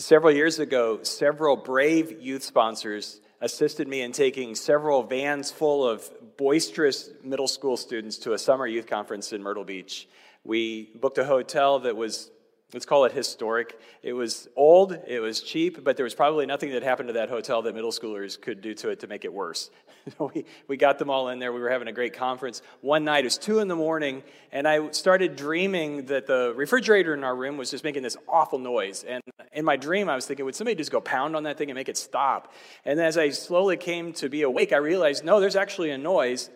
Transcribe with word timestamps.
Several 0.00 0.32
years 0.32 0.60
ago, 0.60 1.02
several 1.02 1.56
brave 1.56 2.22
youth 2.22 2.44
sponsors 2.44 3.20
assisted 3.40 3.88
me 3.88 4.02
in 4.02 4.12
taking 4.12 4.54
several 4.54 5.02
vans 5.02 5.50
full 5.50 5.84
of 5.84 6.08
boisterous 6.36 7.10
middle 7.24 7.48
school 7.48 7.76
students 7.76 8.16
to 8.18 8.32
a 8.32 8.38
summer 8.38 8.64
youth 8.64 8.86
conference 8.86 9.32
in 9.32 9.42
Myrtle 9.42 9.64
Beach. 9.64 10.08
We 10.44 10.92
booked 10.94 11.18
a 11.18 11.24
hotel 11.24 11.80
that 11.80 11.96
was 11.96 12.30
let's 12.74 12.84
call 12.84 13.06
it 13.06 13.12
historic. 13.12 13.80
It 14.02 14.12
was 14.12 14.48
old, 14.54 14.92
it 15.06 15.20
was 15.20 15.40
cheap, 15.40 15.82
but 15.82 15.96
there 15.96 16.04
was 16.04 16.14
probably 16.14 16.44
nothing 16.44 16.70
that 16.72 16.82
happened 16.82 17.08
to 17.08 17.14
that 17.14 17.30
hotel 17.30 17.62
that 17.62 17.74
middle 17.74 17.90
schoolers 17.90 18.40
could 18.40 18.60
do 18.60 18.74
to 18.74 18.90
it 18.90 19.00
to 19.00 19.06
make 19.06 19.24
it 19.24 19.32
worse. 19.32 19.70
we, 20.18 20.44
we 20.66 20.76
got 20.76 20.98
them 20.98 21.08
all 21.08 21.28
in 21.28 21.38
there. 21.38 21.52
We 21.52 21.60
were 21.60 21.70
having 21.70 21.88
a 21.88 21.92
great 21.92 22.12
conference. 22.12 22.60
One 22.82 23.04
night, 23.04 23.20
it 23.20 23.24
was 23.24 23.38
two 23.38 23.60
in 23.60 23.68
the 23.68 23.76
morning, 23.76 24.22
and 24.52 24.68
I 24.68 24.90
started 24.90 25.34
dreaming 25.36 26.06
that 26.06 26.26
the 26.26 26.52
refrigerator 26.54 27.14
in 27.14 27.24
our 27.24 27.34
room 27.34 27.56
was 27.56 27.70
just 27.70 27.84
making 27.84 28.02
this 28.02 28.16
awful 28.28 28.58
noise. 28.58 29.02
And 29.04 29.22
in 29.52 29.64
my 29.64 29.76
dream, 29.76 30.08
I 30.10 30.14
was 30.14 30.26
thinking, 30.26 30.44
would 30.44 30.54
somebody 30.54 30.74
just 30.74 30.90
go 30.90 31.00
pound 31.00 31.36
on 31.36 31.44
that 31.44 31.56
thing 31.56 31.70
and 31.70 31.74
make 31.74 31.88
it 31.88 31.96
stop? 31.96 32.52
And 32.84 33.00
as 33.00 33.16
I 33.16 33.30
slowly 33.30 33.78
came 33.78 34.12
to 34.14 34.28
be 34.28 34.42
awake, 34.42 34.72
I 34.72 34.76
realized, 34.76 35.24
no, 35.24 35.40
there's 35.40 35.56
actually 35.56 35.90
a 35.90 35.98
noise 35.98 36.50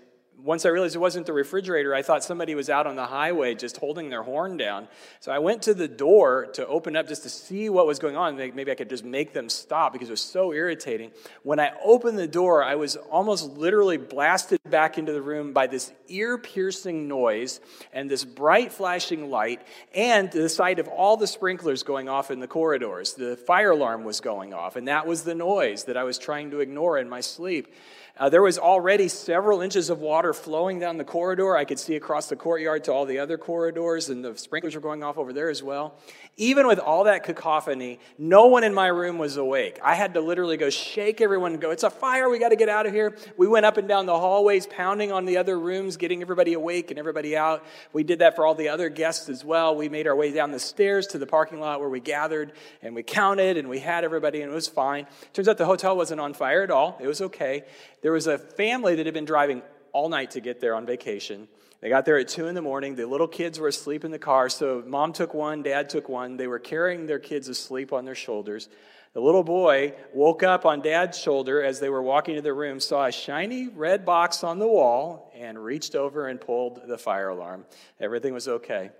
once 0.45 0.67
I 0.67 0.71
realized 0.71 0.97
it 0.97 0.99
wasn't 0.99 1.27
the 1.27 1.33
refrigerator, 1.33 1.95
I 1.95 2.03
thought 2.03 2.25
somebody 2.25 2.55
was 2.55 2.69
out 2.69 2.87
on 2.87 2.97
the 2.97 3.07
highway 3.07 3.55
just 3.55 3.77
holding 3.77 4.11
their 4.11 4.23
horn 4.23 4.57
down. 4.57 4.89
So 5.21 5.31
I 5.31 5.39
went 5.39 5.63
to 5.63 5.75
the 5.75 5.87
door 5.87 6.47
to 6.55 6.67
open 6.67 6.97
up 6.97 7.07
just 7.07 7.23
to 7.23 7.29
see 7.29 7.69
what 7.69 7.87
was 7.87 7.99
going 7.99 8.17
on. 8.17 8.37
Maybe 8.37 8.71
I 8.71 8.75
could 8.75 8.89
just 8.89 9.05
make 9.05 9.33
them 9.33 9.49
stop 9.49 9.93
because 9.93 10.09
it 10.09 10.13
was 10.13 10.21
so 10.21 10.53
irritating. 10.53 11.13
When 11.43 11.61
I 11.61 11.73
opened 11.85 12.19
the 12.19 12.27
door, 12.27 12.65
I 12.65 12.75
was 12.75 12.97
almost 12.97 13.57
literally 13.57 13.99
blasted 13.99 14.59
back 14.69 14.99
into 14.99 15.13
the 15.13 15.23
room 15.23 15.53
by 15.53 15.67
this 15.67 15.93
ear 16.09 16.39
piercing 16.39 17.07
noise 17.07 17.61
and 17.93 18.11
this 18.11 18.25
bright 18.25 18.73
flashing 18.73 19.31
light 19.31 19.63
and 19.95 20.31
the 20.33 20.49
sight 20.49 20.79
of 20.79 20.89
all 20.89 21.17
the 21.17 21.27
sprinklers 21.27 21.83
going 21.83 22.09
off 22.09 22.31
in 22.31 22.41
the 22.41 22.49
corridors. 22.49 23.15
The 23.15 23.37
fire 23.37 23.71
alarm 23.71 24.05
was 24.05 24.21
going 24.21 24.53
off, 24.53 24.77
and 24.77 24.89
that 24.89 25.07
was 25.07 25.23
the 25.23 25.35
noise 25.35 25.85
that 25.85 25.97
I 25.97 26.03
was 26.03 26.19
trying 26.19 26.51
to 26.51 26.61
ignore 26.61 26.99
in 26.99 27.09
my 27.09 27.21
sleep. 27.21 27.73
Uh, 28.19 28.29
there 28.29 28.43
was 28.43 28.59
already 28.59 29.09
several 29.09 29.63
inches 29.63 29.89
of 29.89 30.01
water 30.01 30.35
flowing 30.35 30.79
down 30.79 30.99
the 30.99 31.05
corridor. 31.05 31.57
I 31.57 31.65
could 31.65 31.79
see 31.79 31.97
across 31.97 32.29
the 32.29 32.37
courtyard 32.37 32.85
to 32.85 32.93
all 32.93 33.07
the 33.07 33.19
other 33.19 33.39
corridors, 33.39 34.11
and 34.11 34.23
the 34.23 34.37
sprinklers 34.37 34.75
were 34.75 34.83
going 34.83 35.03
off 35.03 35.17
over 35.17 35.33
there 35.33 35.49
as 35.49 35.63
well. 35.63 35.95
Even 36.37 36.67
with 36.67 36.79
all 36.79 37.05
that 37.05 37.25
cacophony, 37.25 38.01
no 38.19 38.47
one 38.47 38.65
in 38.65 38.75
my 38.75 38.89
room 38.89 39.17
was 39.17 39.39
awake. 39.39 39.81
I 39.83 39.95
had 39.95 40.13
to 40.15 40.21
literally 40.21 40.59
go 40.59 40.69
shake 40.69 41.23
everyone 41.23 41.53
and 41.53 41.61
go, 41.61 41.71
It's 41.71 41.85
a 41.85 41.91
fire, 41.91 42.29
we 42.29 42.39
got 42.39 42.51
to 42.51 42.57
get 42.57 42.69
out 42.69 42.85
of 42.85 42.93
here. 42.93 43.17
We 43.39 43.49
went 43.49 43.65
up 43.65 43.79
and 43.79 43.89
down 43.89 44.05
the 44.05 44.19
hallways, 44.19 44.67
pounding 44.67 45.11
on 45.11 45.25
the 45.25 45.39
other 45.39 45.59
rooms, 45.59 45.97
getting 45.97 46.21
everybody 46.21 46.53
awake 46.53 46.91
and 46.91 46.99
everybody 46.99 47.35
out. 47.35 47.65
We 47.95 48.05
did 48.05 48.19
that 48.19 48.37
for 48.37 48.45
all 48.45 48.55
the 48.55 48.69
other 48.69 48.91
guests 48.91 49.31
as 49.31 49.43
well. 49.43 49.75
We 49.75 49.89
made 49.89 50.07
our 50.07 50.17
way 50.17 50.33
down 50.33 50.53
the 50.53 50.59
stairs 50.59 51.07
to 51.09 51.19
the 51.19 51.27
parking 51.27 51.61
lot 51.61 51.81
where 51.81 51.89
we 51.89 52.01
gathered, 52.01 52.53
and 52.83 52.95
we 52.95 53.03
counted, 53.03 53.57
and 53.57 53.71
we 53.71 53.79
had 53.79 54.05
everybody, 54.05 54.43
and 54.43 54.53
it 54.53 54.55
was 54.55 54.69
fine. 54.69 55.07
Turns 55.33 55.49
out 55.49 55.57
the 55.57 55.65
hotel 55.65 55.97
wasn't 55.97 56.21
on 56.21 56.35
fire 56.35 56.63
at 56.63 56.71
all, 56.71 56.99
it 57.01 57.07
was 57.07 57.23
okay. 57.23 57.65
There 58.03 58.13
was 58.13 58.27
a 58.27 58.37
family 58.37 58.97
that 58.97 59.07
had 59.07 59.15
been 59.15 59.25
driving 59.25 59.63
all 59.93 60.09
night 60.09 60.33
to 60.33 60.41
get 60.41 60.61
there 60.61 60.75
on 60.75 60.87
vacation. 60.87 61.49
They 61.81 61.89
got 61.89 62.05
there 62.05 62.19
at 62.19 62.29
2 62.29 62.49
in 62.49 62.55
the 62.55 62.63
morning. 62.63 62.95
The 62.95 63.07
little 63.07 63.29
kids 63.29 63.59
were 63.59 63.69
asleep 63.69 64.05
in 64.05 64.11
the 64.11 64.19
car, 64.19 64.49
so 64.49 64.83
mom 64.87 65.13
took 65.13 65.35
one, 65.35 65.63
dad 65.63 65.89
took 65.89 66.09
one. 66.09 66.37
They 66.37 66.47
were 66.47 66.59
carrying 66.59 67.07
their 67.07 67.19
kids 67.19 67.49
asleep 67.49 67.93
on 67.93 68.05
their 68.05 68.15
shoulders. 68.15 68.69
The 69.15 69.21
little 69.21 69.45
boy 69.45 69.95
woke 70.15 70.43
up 70.43 70.65
on 70.65 70.81
dad's 70.81 71.19
shoulder 71.19 71.63
as 71.63 71.81
they 71.81 71.91
were 71.91 72.03
walking 72.03 72.37
to 72.37 72.43
their 72.43 72.55
room, 72.55 72.81
saw 72.81 73.07
a 73.07 73.13
shiny 73.13 73.69
red 73.69 74.07
box 74.07 74.43
on 74.43 74.59
the 74.59 74.67
wall, 74.67 75.31
and 75.37 75.63
reached 75.63 75.95
over 75.95 76.29
and 76.29 76.41
pulled 76.41 76.89
the 76.89 76.97
fire 76.99 77.29
alarm. 77.29 77.67
Everything 78.01 78.33
was 78.33 78.49
okay. 78.49 78.91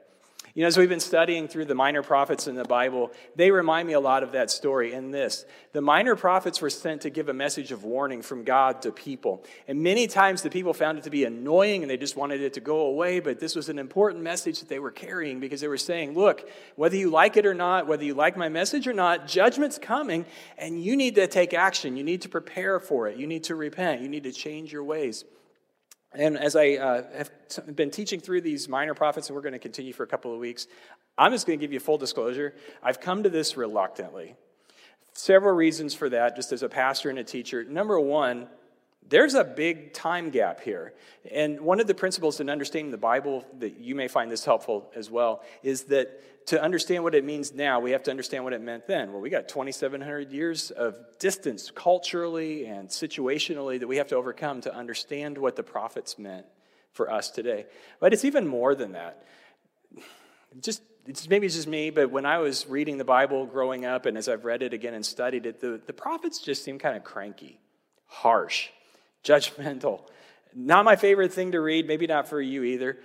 You 0.55 0.61
know, 0.61 0.69
as 0.69 0.77
we've 0.77 0.89
been 0.89 1.01
studying 1.01 1.49
through 1.49 1.65
the 1.65 1.75
minor 1.75 2.03
prophets 2.03 2.47
in 2.47 2.57
the 2.57 2.65
Bible, 2.65 3.11
they 3.37 3.51
remind 3.51 3.89
me 3.89 3.95
a 3.95 4.01
lot 4.01 4.23
of 4.23 4.33
that 4.33 4.51
story 4.51 4.93
in 4.93 5.11
this. 5.11 5.47
The 5.73 5.81
minor 5.81 6.15
prophets 6.15 6.61
were 6.61 6.69
sent 6.69 7.01
to 7.03 7.11
give 7.11 7.31
a 7.31 7.33
message 7.33 7.73
of 7.73 7.85
warning 7.85 8.21
from 8.21 8.45
God 8.45 8.83
to 8.83 8.93
people. 8.93 9.43
And 9.67 9.83
many 9.83 10.07
times 10.07 10.43
the 10.43 10.51
people 10.51 10.75
found 10.75 10.99
it 10.99 11.05
to 11.05 11.11
be 11.11 11.25
annoying 11.25 11.81
and 11.83 11.91
they 11.91 11.97
just 11.97 12.17
wanted 12.17 12.43
it 12.43 12.53
to 12.55 12.61
go 12.61 12.81
away, 12.81 13.21
but 13.21 13.41
this 13.41 13.57
was 13.57 13.71
an 13.71 13.79
important 13.79 14.23
message 14.23 14.61
that 14.61 14.69
they 14.69 14.79
were 14.79 14.91
carrying 14.91 15.41
because 15.41 15.63
they 15.63 15.69
were 15.69 15.79
saying, 15.79 16.13
look, 16.13 16.47
whether 16.77 16.97
you 16.97 17.09
like 17.09 17.39
it 17.39 17.47
or 17.47 17.55
not, 17.55 17.87
whether 17.87 18.05
you 18.05 18.13
like 18.13 18.37
my 18.37 18.51
message 18.51 18.87
or 18.87 18.93
not, 18.93 19.27
judgment's 19.27 19.79
coming 19.79 20.27
and 20.59 20.85
you 20.85 20.97
need 20.97 21.15
to 21.15 21.27
take 21.29 21.55
action. 21.55 21.97
You 21.97 22.05
need 22.05 22.21
to 22.23 22.29
prepare 22.29 22.79
for 22.79 23.09
it. 23.09 23.17
You 23.17 23.27
need 23.27 23.45
to 23.45 23.55
repent. 23.55 24.03
You 24.03 24.09
need 24.11 24.25
to 24.25 24.33
change 24.33 24.71
your 24.71 24.85
ways. 24.85 25.25
And 26.15 26.39
as 26.39 26.57
I 26.57 26.75
uh, 26.75 27.03
have 27.17 27.77
been 27.77 27.91
teaching 27.91 28.21
through 28.21 28.43
these 28.43 28.69
minor 28.69 28.95
prophets, 28.95 29.29
and 29.29 29.37
we're 29.37 29.43
going 29.43 29.53
to 29.55 29.59
continue 29.59 29.93
for 29.93 30.03
a 30.03 30.07
couple 30.07 30.33
of 30.33 30.39
weeks, 30.39 30.67
I'm 31.17 31.33
just 31.33 31.47
going 31.47 31.59
to 31.59 31.63
give 31.63 31.73
you 31.73 31.81
full 31.81 31.99
disclosure. 31.99 32.55
I've 32.83 33.01
come 33.01 33.23
to 33.23 33.31
this 33.31 33.57
reluctantly. 33.57 34.35
Several 35.15 35.55
reasons 35.55 35.95
for 35.95 36.09
that, 36.11 36.37
just 36.37 36.53
as 36.53 36.63
a 36.63 36.69
pastor 36.69 37.11
and 37.11 37.19
a 37.19 37.25
teacher. 37.25 37.65
Number 37.65 37.99
one, 37.99 38.49
there's 39.13 39.35
a 39.35 39.45
big 39.45 39.93
time 39.93 40.31
gap 40.31 40.63
here. 40.63 40.95
And 41.31 41.61
one 41.61 41.81
of 41.81 41.87
the 41.87 41.95
principles 41.95 42.41
in 42.41 42.49
understanding 42.49 42.91
the 42.91 42.97
Bible 42.97 43.45
that 43.59 43.79
you 43.79 43.95
may 43.95 44.09
find 44.09 44.31
this 44.31 44.43
helpful 44.43 44.91
as 44.97 45.11
well 45.11 45.43
is 45.63 45.85
that 45.85 46.47
to 46.47 46.61
understand 46.61 47.05
what 47.05 47.15
it 47.15 47.23
means 47.23 47.53
now, 47.53 47.79
we 47.79 47.91
have 47.91 48.03
to 48.05 48.11
understand 48.11 48.43
what 48.43 48.55
it 48.55 48.63
meant 48.63 48.87
then. 48.87 49.13
Well, 49.13 49.21
we 49.21 49.29
got 49.29 49.49
2,700 49.49 50.33
years 50.33 50.71
of 50.71 50.97
distance 51.19 51.71
culturally 51.71 52.65
and 52.65 52.89
situationally 52.89 53.79
that 53.79 53.87
we 53.87 53.99
have 53.99 54.09
to 54.09 54.17
overcome 54.17 54.63
to 54.63 54.75
understand 54.75 55.37
what 55.37 55.57
the 55.57 55.63
prophets 55.63 56.19
meant 56.19 56.47
for 56.93 57.11
us 57.11 57.31
today. 57.31 57.67
But 58.01 58.15
it's 58.15 58.25
even 58.25 58.49
more 58.49 58.75
than 58.75 58.93
that. 58.93 59.27
Just 60.59 60.83
it's 61.07 61.29
maybe 61.29 61.45
it's 61.45 61.57
just 61.57 61.69
me, 61.69 61.91
but 61.91 62.11
when 62.11 62.25
I 62.25 62.39
was 62.39 62.67
reading 62.67 62.97
the 62.97 63.05
Bible 63.05 63.45
growing 63.45 63.85
up 63.85 64.07
and 64.07 64.17
as 64.17 64.27
I've 64.27 64.47
read 64.47 64.63
it 64.63 64.73
again 64.73 64.95
and 64.95 65.05
studied 65.05 65.45
it, 65.45 65.61
the, 65.61 65.83
the 65.87 65.93
prophets 65.93 66.39
just 66.39 66.65
seem 66.65 66.79
kind 66.79 66.97
of 66.97 67.05
cranky, 67.05 67.61
harsh, 68.07 68.71
judgmental. 69.25 70.03
Not 70.55 70.85
my 70.85 70.97
favorite 70.97 71.33
thing 71.33 71.53
to 71.53 71.61
read, 71.61 71.87
maybe 71.87 72.07
not 72.07 72.29
for 72.29 72.41
you 72.41 72.63
either. 72.63 72.99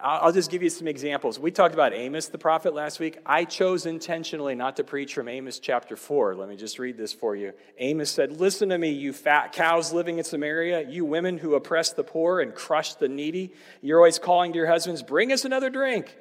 I'll 0.00 0.32
just 0.32 0.50
give 0.50 0.62
you 0.62 0.70
some 0.70 0.86
examples. 0.86 1.40
We 1.40 1.50
talked 1.50 1.74
about 1.74 1.92
Amos 1.92 2.28
the 2.28 2.38
prophet 2.38 2.72
last 2.72 3.00
week. 3.00 3.18
I 3.26 3.44
chose 3.44 3.84
intentionally 3.84 4.54
not 4.54 4.76
to 4.76 4.84
preach 4.84 5.12
from 5.12 5.28
Amos 5.28 5.58
chapter 5.58 5.96
4. 5.96 6.36
Let 6.36 6.48
me 6.48 6.56
just 6.56 6.78
read 6.78 6.96
this 6.96 7.12
for 7.12 7.34
you. 7.34 7.52
Amos 7.78 8.10
said, 8.10 8.40
Listen 8.40 8.68
to 8.68 8.78
me, 8.78 8.90
you 8.90 9.12
fat 9.12 9.52
cows 9.52 9.92
living 9.92 10.18
in 10.18 10.24
Samaria, 10.24 10.88
you 10.88 11.04
women 11.04 11.36
who 11.36 11.54
oppress 11.54 11.92
the 11.92 12.04
poor 12.04 12.40
and 12.40 12.54
crush 12.54 12.94
the 12.94 13.08
needy. 13.08 13.52
You're 13.82 13.98
always 13.98 14.20
calling 14.20 14.52
to 14.52 14.56
your 14.58 14.68
husbands, 14.68 15.02
Bring 15.02 15.32
us 15.32 15.44
another 15.44 15.70
drink. 15.70 16.16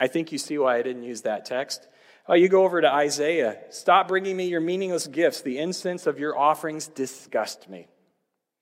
I 0.00 0.08
think 0.08 0.32
you 0.32 0.38
see 0.38 0.58
why 0.58 0.76
I 0.76 0.82
didn't 0.82 1.04
use 1.04 1.22
that 1.22 1.44
text. 1.44 1.86
Oh, 2.26 2.34
you 2.34 2.48
go 2.48 2.64
over 2.64 2.80
to 2.80 2.88
Isaiah. 2.88 3.58
Stop 3.70 4.08
bringing 4.08 4.36
me 4.36 4.48
your 4.48 4.60
meaningless 4.60 5.06
gifts. 5.06 5.42
The 5.42 5.58
incense 5.58 6.06
of 6.08 6.18
your 6.18 6.36
offerings 6.36 6.88
disgust 6.88 7.68
me. 7.68 7.86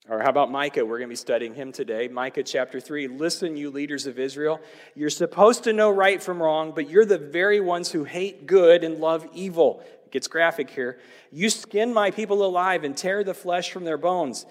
Or 0.08 0.20
how 0.20 0.30
about 0.30 0.50
Micah? 0.50 0.84
We're 0.84 0.98
going 0.98 1.08
to 1.08 1.12
be 1.12 1.16
studying 1.16 1.54
him 1.54 1.70
today. 1.70 2.08
Micah 2.08 2.42
chapter 2.42 2.80
3. 2.80 3.06
Listen, 3.06 3.56
you 3.56 3.70
leaders 3.70 4.06
of 4.06 4.18
Israel. 4.18 4.60
You're 4.96 5.10
supposed 5.10 5.64
to 5.64 5.72
know 5.72 5.90
right 5.90 6.20
from 6.20 6.42
wrong, 6.42 6.72
but 6.74 6.90
you're 6.90 7.04
the 7.04 7.18
very 7.18 7.60
ones 7.60 7.92
who 7.92 8.02
hate 8.02 8.46
good 8.46 8.82
and 8.82 8.98
love 8.98 9.26
evil. 9.32 9.80
It 10.04 10.10
gets 10.10 10.26
graphic 10.26 10.70
here. 10.70 10.98
You 11.30 11.50
skin 11.50 11.94
my 11.94 12.10
people 12.10 12.44
alive 12.44 12.82
and 12.82 12.96
tear 12.96 13.22
the 13.22 13.34
flesh 13.34 13.70
from 13.70 13.84
their 13.84 13.98
bones. 13.98 14.44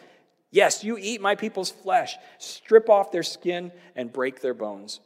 Yes, 0.52 0.84
you 0.84 0.98
eat 0.98 1.22
my 1.22 1.36
people's 1.36 1.72
flesh, 1.72 2.18
strip 2.38 2.90
off 2.90 3.12
their 3.12 3.24
skin, 3.24 3.72
and 3.96 4.12
break 4.12 4.42
their 4.42 4.54
bones. 4.54 5.02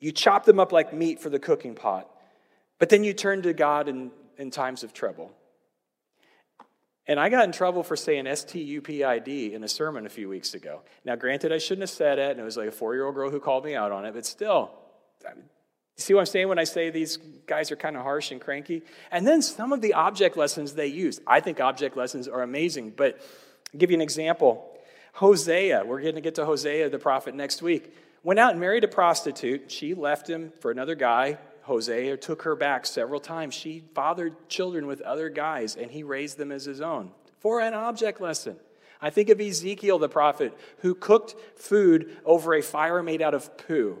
You 0.00 0.12
chop 0.12 0.44
them 0.44 0.60
up 0.60 0.72
like 0.72 0.92
meat 0.92 1.20
for 1.20 1.30
the 1.30 1.38
cooking 1.38 1.74
pot, 1.74 2.08
but 2.78 2.88
then 2.88 3.02
you 3.02 3.12
turn 3.12 3.42
to 3.42 3.52
God 3.52 3.88
in, 3.88 4.10
in 4.36 4.50
times 4.50 4.84
of 4.84 4.92
trouble. 4.92 5.32
And 7.08 7.20
I 7.20 7.28
got 7.28 7.44
in 7.44 7.52
trouble 7.52 7.82
for 7.82 7.94
saying 7.94 8.26
S 8.26 8.44
T 8.44 8.60
U 8.60 8.82
P 8.82 9.04
I 9.04 9.18
D 9.18 9.54
in 9.54 9.62
a 9.62 9.68
sermon 9.68 10.06
a 10.06 10.08
few 10.08 10.28
weeks 10.28 10.54
ago. 10.54 10.82
Now, 11.04 11.14
granted, 11.14 11.52
I 11.52 11.58
shouldn't 11.58 11.82
have 11.82 11.90
said 11.90 12.18
it, 12.18 12.32
and 12.32 12.40
it 12.40 12.44
was 12.44 12.56
like 12.56 12.68
a 12.68 12.72
four 12.72 12.94
year 12.94 13.06
old 13.06 13.14
girl 13.14 13.30
who 13.30 13.38
called 13.38 13.64
me 13.64 13.74
out 13.76 13.92
on 13.92 14.04
it, 14.04 14.12
but 14.14 14.26
still, 14.26 14.70
you 15.24 16.02
see 16.02 16.14
what 16.14 16.20
I'm 16.20 16.26
saying 16.26 16.48
when 16.48 16.58
I 16.58 16.64
say 16.64 16.90
these 16.90 17.16
guys 17.46 17.70
are 17.70 17.76
kind 17.76 17.96
of 17.96 18.02
harsh 18.02 18.30
and 18.30 18.40
cranky? 18.40 18.82
And 19.10 19.26
then 19.26 19.40
some 19.40 19.72
of 19.72 19.80
the 19.80 19.94
object 19.94 20.36
lessons 20.36 20.74
they 20.74 20.88
use. 20.88 21.20
I 21.26 21.40
think 21.40 21.60
object 21.60 21.96
lessons 21.96 22.28
are 22.28 22.42
amazing, 22.42 22.90
but 22.96 23.18
I'll 23.72 23.78
give 23.78 23.90
you 23.90 23.96
an 23.96 24.02
example. 24.02 24.76
Hosea, 25.14 25.84
we're 25.86 26.02
going 26.02 26.16
to 26.16 26.20
get 26.20 26.34
to 26.34 26.44
Hosea 26.44 26.90
the 26.90 26.98
prophet 26.98 27.34
next 27.34 27.62
week, 27.62 27.94
went 28.22 28.38
out 28.38 28.50
and 28.50 28.60
married 28.60 28.84
a 28.84 28.88
prostitute. 28.88 29.70
She 29.70 29.94
left 29.94 30.28
him 30.28 30.52
for 30.60 30.70
another 30.70 30.94
guy 30.94 31.38
Hosea 31.66 32.16
took 32.16 32.42
her 32.42 32.54
back 32.54 32.86
several 32.86 33.18
times. 33.18 33.52
She 33.52 33.82
fathered 33.92 34.48
children 34.48 34.86
with 34.86 35.00
other 35.00 35.28
guys, 35.28 35.74
and 35.74 35.90
he 35.90 36.04
raised 36.04 36.38
them 36.38 36.52
as 36.52 36.64
his 36.64 36.80
own 36.80 37.10
for 37.40 37.60
an 37.60 37.74
object 37.74 38.20
lesson. 38.20 38.56
I 39.00 39.10
think 39.10 39.28
of 39.28 39.40
Ezekiel 39.40 39.98
the 39.98 40.08
prophet 40.08 40.56
who 40.78 40.94
cooked 40.94 41.34
food 41.56 42.16
over 42.24 42.54
a 42.54 42.62
fire 42.62 43.02
made 43.02 43.20
out 43.20 43.34
of 43.34 43.58
poo 43.58 43.98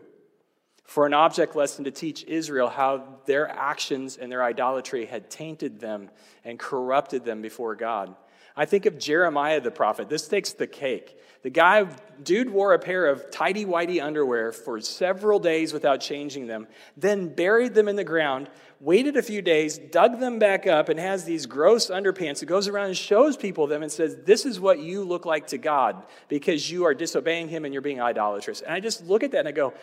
for 0.84 1.06
an 1.06 1.14
object 1.14 1.56
lesson 1.56 1.84
to 1.84 1.90
teach 1.90 2.24
Israel 2.24 2.68
how 2.68 3.18
their 3.26 3.48
actions 3.48 4.16
and 4.16 4.30
their 4.30 4.44
idolatry 4.44 5.04
had 5.04 5.28
tainted 5.28 5.80
them 5.80 6.10
and 6.44 6.58
corrupted 6.58 7.24
them 7.24 7.42
before 7.42 7.74
God. 7.74 8.14
I 8.56 8.64
think 8.64 8.86
of 8.86 8.98
Jeremiah 8.98 9.60
the 9.60 9.70
prophet. 9.70 10.08
This 10.08 10.26
takes 10.28 10.52
the 10.52 10.66
cake. 10.66 11.20
The 11.42 11.50
guy, 11.50 11.86
dude 12.22 12.50
wore 12.50 12.72
a 12.72 12.78
pair 12.78 13.06
of 13.06 13.30
tidy 13.30 13.66
whitey 13.66 14.02
underwear 14.02 14.50
for 14.50 14.80
several 14.80 15.38
days 15.38 15.72
without 15.72 16.00
changing 16.00 16.46
them, 16.46 16.66
then 16.96 17.28
buried 17.28 17.74
them 17.74 17.86
in 17.86 17.96
the 17.96 18.02
ground, 18.02 18.48
waited 18.80 19.16
a 19.16 19.22
few 19.22 19.42
days, 19.42 19.78
dug 19.78 20.18
them 20.18 20.38
back 20.38 20.66
up, 20.66 20.88
and 20.88 20.98
has 20.98 21.24
these 21.24 21.46
gross 21.46 21.88
underpants. 21.88 22.42
It 22.42 22.46
goes 22.46 22.66
around 22.66 22.86
and 22.86 22.96
shows 22.96 23.36
people 23.36 23.66
them 23.66 23.82
and 23.82 23.92
says, 23.92 24.16
This 24.24 24.46
is 24.46 24.58
what 24.58 24.80
you 24.80 25.04
look 25.04 25.26
like 25.26 25.48
to 25.48 25.58
God 25.58 26.04
because 26.28 26.68
you 26.70 26.84
are 26.84 26.94
disobeying 26.94 27.48
Him 27.48 27.64
and 27.64 27.74
you're 27.74 27.82
being 27.82 28.00
idolatrous. 28.00 28.62
And 28.62 28.72
I 28.72 28.80
just 28.80 29.04
look 29.04 29.22
at 29.22 29.32
that 29.32 29.40
and 29.40 29.48
I 29.48 29.52
go, 29.52 29.74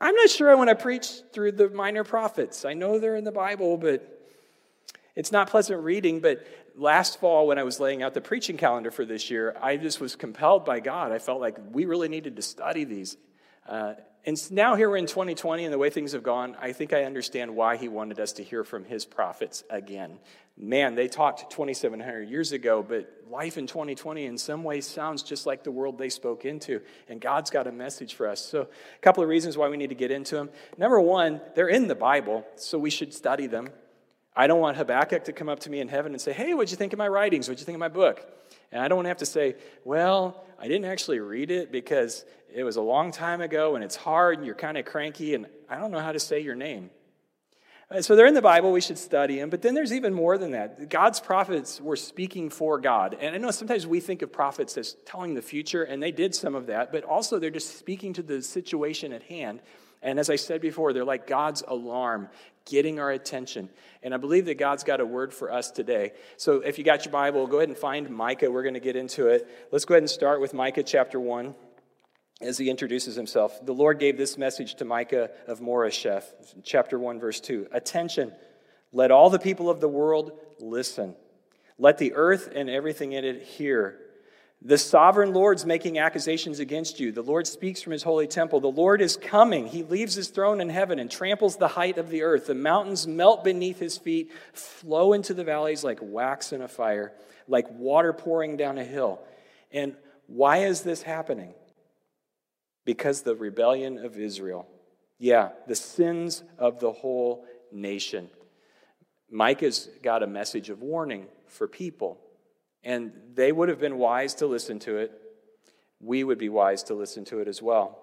I'm 0.00 0.14
not 0.16 0.30
sure 0.30 0.50
I 0.50 0.56
want 0.56 0.70
to 0.70 0.74
preach 0.74 1.20
through 1.32 1.52
the 1.52 1.68
minor 1.68 2.02
prophets. 2.02 2.64
I 2.64 2.72
know 2.72 2.98
they're 2.98 3.14
in 3.14 3.22
the 3.22 3.30
Bible, 3.30 3.76
but 3.76 4.20
it's 5.14 5.30
not 5.30 5.48
pleasant 5.48 5.82
reading, 5.82 6.20
but 6.20 6.44
last 6.76 7.20
fall 7.20 7.46
when 7.46 7.58
I 7.58 7.62
was 7.62 7.80
laying 7.80 8.02
out 8.02 8.14
the 8.14 8.20
preaching 8.20 8.56
calendar 8.56 8.90
for 8.90 9.04
this 9.04 9.30
year, 9.30 9.56
I 9.60 9.76
just 9.76 10.00
was 10.00 10.16
compelled 10.16 10.64
by 10.64 10.80
God. 10.80 11.12
I 11.12 11.18
felt 11.18 11.40
like 11.40 11.56
we 11.72 11.84
really 11.84 12.08
needed 12.08 12.36
to 12.36 12.42
study 12.42 12.84
these. 12.84 13.16
Uh, 13.66 13.94
and 14.24 14.52
now 14.52 14.76
here 14.76 14.88
we're 14.88 14.98
in 14.98 15.06
2020 15.06 15.64
and 15.64 15.72
the 15.72 15.78
way 15.78 15.90
things 15.90 16.12
have 16.12 16.22
gone, 16.22 16.56
I 16.60 16.72
think 16.72 16.92
I 16.92 17.04
understand 17.04 17.56
why 17.56 17.76
he 17.76 17.88
wanted 17.88 18.20
us 18.20 18.32
to 18.34 18.44
hear 18.44 18.62
from 18.62 18.84
his 18.84 19.04
prophets 19.04 19.64
again. 19.68 20.18
Man, 20.56 20.94
they 20.94 21.08
talked 21.08 21.50
2,700 21.50 22.28
years 22.28 22.52
ago, 22.52 22.84
but 22.86 23.10
life 23.28 23.58
in 23.58 23.66
2020 23.66 24.26
in 24.26 24.38
some 24.38 24.62
ways 24.62 24.86
sounds 24.86 25.22
just 25.22 25.44
like 25.44 25.64
the 25.64 25.70
world 25.72 25.98
they 25.98 26.10
spoke 26.10 26.44
into. 26.44 26.82
And 27.08 27.20
God's 27.20 27.50
got 27.50 27.66
a 27.66 27.72
message 27.72 28.14
for 28.14 28.28
us. 28.28 28.44
So, 28.44 28.60
a 28.60 28.98
couple 29.00 29.22
of 29.22 29.28
reasons 29.28 29.56
why 29.56 29.68
we 29.68 29.76
need 29.76 29.88
to 29.88 29.96
get 29.96 30.10
into 30.10 30.36
them. 30.36 30.50
Number 30.76 31.00
one, 31.00 31.40
they're 31.54 31.68
in 31.68 31.88
the 31.88 31.94
Bible, 31.94 32.46
so 32.56 32.78
we 32.78 32.90
should 32.90 33.14
study 33.14 33.46
them. 33.46 33.70
I 34.34 34.46
don't 34.46 34.60
want 34.60 34.76
Habakkuk 34.78 35.24
to 35.24 35.32
come 35.32 35.48
up 35.48 35.60
to 35.60 35.70
me 35.70 35.80
in 35.80 35.88
heaven 35.88 36.12
and 36.12 36.20
say, 36.20 36.32
Hey, 36.32 36.54
what'd 36.54 36.70
you 36.70 36.76
think 36.76 36.92
of 36.92 36.98
my 36.98 37.08
writings? 37.08 37.48
What'd 37.48 37.60
you 37.60 37.66
think 37.66 37.76
of 37.76 37.80
my 37.80 37.88
book? 37.88 38.26
And 38.70 38.80
I 38.82 38.88
don't 38.88 38.96
want 38.96 39.04
to 39.06 39.10
have 39.10 39.18
to 39.18 39.26
say, 39.26 39.56
Well, 39.84 40.44
I 40.58 40.68
didn't 40.68 40.86
actually 40.86 41.20
read 41.20 41.50
it 41.50 41.70
because 41.70 42.24
it 42.54 42.64
was 42.64 42.76
a 42.76 42.82
long 42.82 43.12
time 43.12 43.40
ago 43.40 43.74
and 43.74 43.84
it's 43.84 43.96
hard 43.96 44.38
and 44.38 44.46
you're 44.46 44.54
kind 44.54 44.78
of 44.78 44.84
cranky 44.84 45.34
and 45.34 45.46
I 45.68 45.78
don't 45.78 45.90
know 45.90 46.00
how 46.00 46.12
to 46.12 46.20
say 46.20 46.40
your 46.40 46.54
name. 46.54 46.90
Uh, 47.90 48.00
so 48.00 48.16
they're 48.16 48.26
in 48.26 48.34
the 48.34 48.42
Bible, 48.42 48.72
we 48.72 48.80
should 48.80 48.98
study 48.98 49.38
them. 49.38 49.50
But 49.50 49.60
then 49.60 49.74
there's 49.74 49.92
even 49.92 50.14
more 50.14 50.38
than 50.38 50.52
that. 50.52 50.88
God's 50.88 51.20
prophets 51.20 51.80
were 51.80 51.96
speaking 51.96 52.48
for 52.48 52.78
God. 52.78 53.16
And 53.20 53.34
I 53.34 53.38
know 53.38 53.50
sometimes 53.50 53.86
we 53.86 54.00
think 54.00 54.22
of 54.22 54.32
prophets 54.32 54.78
as 54.78 54.96
telling 55.04 55.34
the 55.34 55.42
future, 55.42 55.82
and 55.82 56.02
they 56.02 56.12
did 56.12 56.34
some 56.34 56.54
of 56.54 56.66
that, 56.66 56.92
but 56.92 57.04
also 57.04 57.38
they're 57.38 57.50
just 57.50 57.78
speaking 57.78 58.14
to 58.14 58.22
the 58.22 58.40
situation 58.40 59.12
at 59.12 59.24
hand. 59.24 59.60
And 60.02 60.18
as 60.18 60.28
I 60.28 60.36
said 60.36 60.60
before, 60.60 60.92
they're 60.92 61.04
like 61.04 61.26
God's 61.26 61.62
alarm, 61.66 62.28
getting 62.64 62.98
our 62.98 63.10
attention. 63.10 63.68
And 64.02 64.12
I 64.12 64.16
believe 64.16 64.46
that 64.46 64.58
God's 64.58 64.82
got 64.84 65.00
a 65.00 65.06
word 65.06 65.32
for 65.32 65.52
us 65.52 65.70
today. 65.70 66.12
So 66.36 66.60
if 66.60 66.78
you 66.78 66.84
got 66.84 67.04
your 67.04 67.12
Bible, 67.12 67.46
go 67.46 67.58
ahead 67.58 67.68
and 67.68 67.78
find 67.78 68.10
Micah. 68.10 68.50
We're 68.50 68.62
going 68.62 68.74
to 68.74 68.80
get 68.80 68.96
into 68.96 69.28
it. 69.28 69.48
Let's 69.70 69.84
go 69.84 69.94
ahead 69.94 70.02
and 70.02 70.10
start 70.10 70.40
with 70.40 70.54
Micah 70.54 70.82
chapter 70.82 71.20
1 71.20 71.54
as 72.40 72.58
he 72.58 72.68
introduces 72.68 73.14
himself. 73.14 73.64
The 73.64 73.74
Lord 73.74 74.00
gave 74.00 74.16
this 74.16 74.36
message 74.36 74.74
to 74.76 74.84
Micah 74.84 75.30
of 75.46 75.60
Moresheth, 75.60 76.24
chapter 76.64 76.98
1, 76.98 77.20
verse 77.20 77.40
2. 77.40 77.68
Attention, 77.70 78.32
let 78.92 79.12
all 79.12 79.30
the 79.30 79.38
people 79.38 79.70
of 79.70 79.80
the 79.80 79.88
world 79.88 80.32
listen. 80.58 81.14
Let 81.78 81.98
the 81.98 82.14
earth 82.14 82.50
and 82.52 82.68
everything 82.68 83.12
in 83.12 83.24
it 83.24 83.42
hear. 83.42 83.98
The 84.64 84.78
sovereign 84.78 85.32
Lord's 85.32 85.66
making 85.66 85.98
accusations 85.98 86.60
against 86.60 87.00
you. 87.00 87.10
The 87.10 87.22
Lord 87.22 87.48
speaks 87.48 87.82
from 87.82 87.92
his 87.92 88.04
holy 88.04 88.28
temple. 88.28 88.60
The 88.60 88.68
Lord 88.68 89.00
is 89.00 89.16
coming. 89.16 89.66
He 89.66 89.82
leaves 89.82 90.14
his 90.14 90.28
throne 90.28 90.60
in 90.60 90.68
heaven 90.68 91.00
and 91.00 91.10
tramples 91.10 91.56
the 91.56 91.66
height 91.66 91.98
of 91.98 92.10
the 92.10 92.22
earth. 92.22 92.46
The 92.46 92.54
mountains 92.54 93.06
melt 93.06 93.42
beneath 93.42 93.80
his 93.80 93.98
feet, 93.98 94.30
flow 94.52 95.14
into 95.14 95.34
the 95.34 95.42
valleys 95.42 95.82
like 95.82 95.98
wax 96.00 96.52
in 96.52 96.62
a 96.62 96.68
fire, 96.68 97.12
like 97.48 97.66
water 97.70 98.12
pouring 98.12 98.56
down 98.56 98.78
a 98.78 98.84
hill. 98.84 99.20
And 99.72 99.96
why 100.28 100.58
is 100.58 100.82
this 100.82 101.02
happening? 101.02 101.54
Because 102.84 103.22
the 103.22 103.34
rebellion 103.34 103.98
of 103.98 104.16
Israel. 104.16 104.68
Yeah, 105.18 105.50
the 105.66 105.74
sins 105.74 106.44
of 106.56 106.78
the 106.78 106.92
whole 106.92 107.44
nation. 107.72 108.30
Micah's 109.28 109.88
got 110.04 110.22
a 110.22 110.26
message 110.28 110.70
of 110.70 110.82
warning 110.82 111.26
for 111.48 111.66
people. 111.66 112.20
And 112.84 113.12
they 113.34 113.52
would 113.52 113.68
have 113.68 113.78
been 113.78 113.98
wise 113.98 114.34
to 114.36 114.46
listen 114.46 114.78
to 114.80 114.96
it. 114.96 115.12
We 116.00 116.24
would 116.24 116.38
be 116.38 116.48
wise 116.48 116.82
to 116.84 116.94
listen 116.94 117.24
to 117.26 117.38
it 117.40 117.48
as 117.48 117.62
well. 117.62 117.98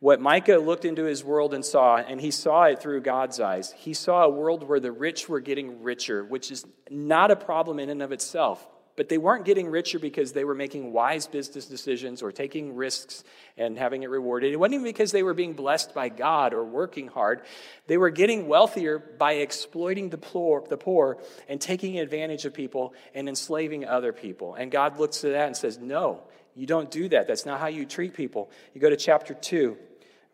What 0.00 0.20
Micah 0.20 0.58
looked 0.58 0.84
into 0.84 1.04
his 1.04 1.24
world 1.24 1.54
and 1.54 1.64
saw, 1.64 1.96
and 1.96 2.20
he 2.20 2.30
saw 2.30 2.64
it 2.64 2.80
through 2.80 3.00
God's 3.00 3.40
eyes, 3.40 3.72
he 3.76 3.94
saw 3.94 4.24
a 4.24 4.30
world 4.30 4.62
where 4.62 4.80
the 4.80 4.92
rich 4.92 5.28
were 5.28 5.40
getting 5.40 5.82
richer, 5.82 6.24
which 6.24 6.52
is 6.52 6.64
not 6.88 7.30
a 7.30 7.36
problem 7.36 7.80
in 7.80 7.90
and 7.90 8.02
of 8.02 8.12
itself. 8.12 8.66
But 8.98 9.08
they 9.08 9.16
weren't 9.16 9.44
getting 9.44 9.68
richer 9.70 10.00
because 10.00 10.32
they 10.32 10.42
were 10.42 10.56
making 10.56 10.92
wise 10.92 11.28
business 11.28 11.66
decisions 11.66 12.20
or 12.20 12.32
taking 12.32 12.74
risks 12.74 13.22
and 13.56 13.78
having 13.78 14.02
it 14.02 14.10
rewarded. 14.10 14.52
It 14.52 14.56
wasn't 14.56 14.74
even 14.74 14.86
because 14.86 15.12
they 15.12 15.22
were 15.22 15.34
being 15.34 15.52
blessed 15.52 15.94
by 15.94 16.08
God 16.08 16.52
or 16.52 16.64
working 16.64 17.06
hard. 17.06 17.42
They 17.86 17.96
were 17.96 18.10
getting 18.10 18.48
wealthier 18.48 18.98
by 18.98 19.34
exploiting 19.34 20.08
the 20.08 20.18
poor, 20.18 20.64
the 20.68 20.76
poor 20.76 21.18
and 21.48 21.60
taking 21.60 22.00
advantage 22.00 22.44
of 22.44 22.52
people 22.52 22.92
and 23.14 23.28
enslaving 23.28 23.86
other 23.86 24.12
people. 24.12 24.56
And 24.56 24.68
God 24.68 24.98
looks 24.98 25.22
at 25.22 25.30
that 25.30 25.46
and 25.46 25.56
says, 25.56 25.78
No, 25.78 26.24
you 26.56 26.66
don't 26.66 26.90
do 26.90 27.08
that. 27.10 27.28
That's 27.28 27.46
not 27.46 27.60
how 27.60 27.68
you 27.68 27.86
treat 27.86 28.14
people. 28.14 28.50
You 28.74 28.80
go 28.80 28.90
to 28.90 28.96
chapter 28.96 29.32
2, 29.32 29.78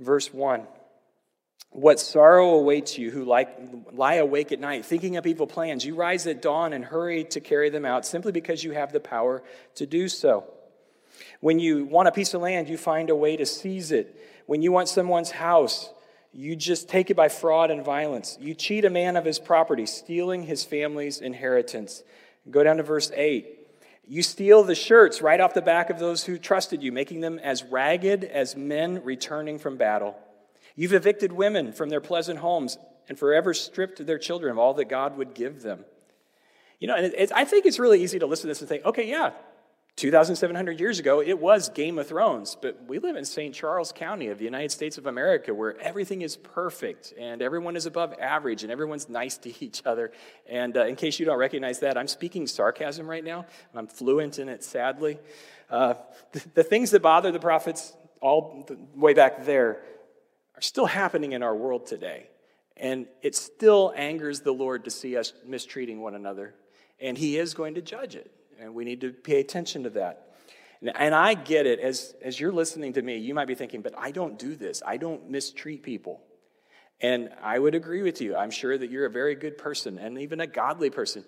verse 0.01 0.33
1. 0.33 0.63
What 1.75 1.99
sorrow 1.99 2.51
awaits 2.51 2.99
you 2.99 3.11
who 3.11 3.25
lie 3.25 4.15
awake 4.15 4.53
at 4.53 4.61
night, 4.61 4.87
thinking 4.87 5.17
up 5.17 5.27
evil 5.27 5.49
plans. 5.49 5.85
You 5.85 5.97
rise 5.97 6.25
at 6.29 6.41
dawn 6.41 6.73
and 6.73 6.85
hurry 6.85 7.25
to 7.25 7.41
carry 7.41 7.69
them 7.69 7.85
out 7.85 8.07
simply 8.07 8.31
because 8.31 8.63
you 8.63 8.71
have 8.71 8.93
the 8.93 9.01
power 9.01 9.43
to 9.75 9.85
do 9.85 10.09
so. 10.09 10.45
When 11.41 11.59
you 11.59 11.85
want 11.85 12.07
a 12.07 12.13
piece 12.13 12.33
of 12.33 12.43
land, 12.43 12.69
you 12.69 12.77
find 12.77 13.11
a 13.11 13.17
way 13.17 13.37
to 13.37 13.45
seize 13.45 13.91
it. 13.91 14.17
When 14.47 14.63
you 14.63 14.71
want 14.71 14.89
someone's 14.89 15.33
house, 15.33 15.91
you 16.33 16.55
just 16.55 16.89
take 16.89 17.11
it 17.11 17.17
by 17.17 17.29
fraud 17.29 17.73
and 17.73 17.85
violence. 17.85 18.39
You 18.41 18.55
cheat 18.55 18.85
a 18.85 18.91
man 18.91 19.17
of 19.17 19.25
his 19.25 19.41
property, 19.41 19.87
stealing 19.87 20.45
his 20.45 20.63
family's 20.63 21.21
inheritance. 21.21 22.05
Go 22.49 22.63
down 22.63 22.77
to 22.77 22.85
verse 22.85 23.11
8. 23.13 23.49
You 24.07 24.23
steal 24.23 24.63
the 24.63 24.77
shirts 24.77 25.21
right 25.21 25.41
off 25.41 25.55
the 25.55 25.61
back 25.61 25.91
of 25.91 25.99
those 25.99 26.23
who 26.23 26.39
trusted 26.39 26.85
you, 26.85 26.93
making 26.93 27.21
them 27.21 27.41
as 27.41 27.65
ragged 27.65 28.23
as 28.23 28.55
men 28.55 29.03
returning 29.03 29.59
from 29.59 29.77
battle. 29.77 30.17
You've 30.77 30.93
evicted 30.93 31.33
women 31.33 31.73
from 31.73 31.89
their 31.89 32.01
pleasant 32.01 32.41
homes 32.41 32.79
and 33.09 33.19
forever 33.19 33.55
stripped 33.55 34.05
their 34.05 34.19
children 34.19 34.53
of 34.53 34.59
all 34.59 34.75
that 34.75 34.87
God 34.87 35.17
would 35.17 35.35
give 35.35 35.63
them. 35.63 35.85
You 36.81 36.89
know, 36.89 36.97
and 36.97 37.33
I 37.33 37.45
think 37.45 37.67
it's 37.67 37.79
really 37.79 38.03
easy 38.03 38.19
to 38.19 38.27
listen 38.27 38.43
to 38.43 38.49
this 38.49 38.61
and 38.61 38.69
think, 38.69 38.85
okay, 38.85 39.09
yeah, 39.09 39.31
2,700 39.97 40.81
years 40.81 40.99
ago, 40.99 41.23
it 41.23 41.39
was 41.39 41.69
Game 41.69 42.01
of 42.01 42.09
Thrones, 42.09 42.57
but 42.61 42.83
we 42.89 42.99
live 42.99 43.15
in 43.15 43.25
St. 43.25 43.55
Charles 43.55 43.93
County 43.93 44.27
of 44.27 44.39
the 44.39 44.45
United 44.45 44.73
States 44.73 44.99
of 44.99 45.07
America 45.07 45.55
where 45.55 45.79
everything 45.81 46.23
is 46.23 46.37
perfect 46.37 47.15
and 47.17 47.41
everyone 47.41 47.77
is 47.77 47.87
above 47.87 48.13
average 48.21 48.65
and 48.65 48.73
everyone's 48.73 49.09
nice 49.09 49.39
to 49.39 49.53
each 49.65 49.83
other. 49.87 50.11
And 50.49 50.77
uh, 50.77 50.87
in 50.87 50.97
case 50.97 51.21
you 51.21 51.27
don't 51.27 51.39
recognize 51.39 51.79
that, 51.81 51.97
I'm 51.97 52.09
speaking 52.09 52.49
sarcasm 52.49 53.09
right 53.09 53.23
now. 53.23 53.47
I'm 53.73 53.87
fluent 53.87 54.41
in 54.41 54.49
it, 54.49 54.65
sadly. 54.65 55.21
Uh, 55.71 55.95
the, 56.33 56.43
the 56.55 56.65
things 56.65 56.91
that 56.91 57.01
bother 57.01 57.31
the 57.31 57.41
prophets 57.41 57.97
all 58.21 58.65
the 58.67 58.77
way 58.97 59.15
back 59.15 59.45
there 59.45 59.83
are 60.57 60.63
still 60.63 60.87
happening 60.87 61.33
in 61.33 61.43
our 61.43 61.55
world 61.55 61.87
today. 61.87 62.29
And 62.77 63.07
it 63.23 63.35
still 63.35 63.93
angers 63.97 64.41
the 64.41 64.53
Lord 64.53 64.85
to 64.85 64.91
see 64.91 65.17
us 65.17 65.33
mistreating 65.47 66.01
one 66.01 66.15
another. 66.15 66.55
And 67.01 67.17
He 67.17 67.39
is 67.39 67.55
going 67.55 67.75
to 67.75 67.83
judge 67.83 68.17
it. 68.17 68.31
And 68.61 68.75
we 68.75 68.85
need 68.85 69.01
to 69.03 69.13
pay 69.13 69.41
attention 69.41 69.85
to 69.85 69.91
that. 69.91 70.29
And 70.83 71.15
I 71.15 71.35
get 71.35 71.67
it. 71.67 71.81
As, 71.81 72.15
as 72.23 72.39
you're 72.39 72.53
listening 72.53 72.93
to 72.95 73.03
me, 73.03 73.17
you 73.17 73.35
might 73.35 73.49
be 73.49 73.55
thinking, 73.55 73.81
but 73.81 73.95
I 73.97 74.11
don't 74.11 74.39
do 74.39 74.55
this. 74.55 74.83
I 74.85 74.97
don't 74.97 75.31
mistreat 75.31 75.83
people. 75.83 76.21
And 77.01 77.31
I 77.43 77.59
would 77.59 77.75
agree 77.75 78.03
with 78.03 78.21
you. 78.21 78.37
I'm 78.37 78.51
sure 78.51 78.77
that 78.77 78.91
you're 78.91 79.07
a 79.07 79.11
very 79.11 79.35
good 79.35 79.57
person 79.59 79.99
and 79.99 80.19
even 80.19 80.41
a 80.41 80.47
godly 80.47 80.91
person. 80.91 81.25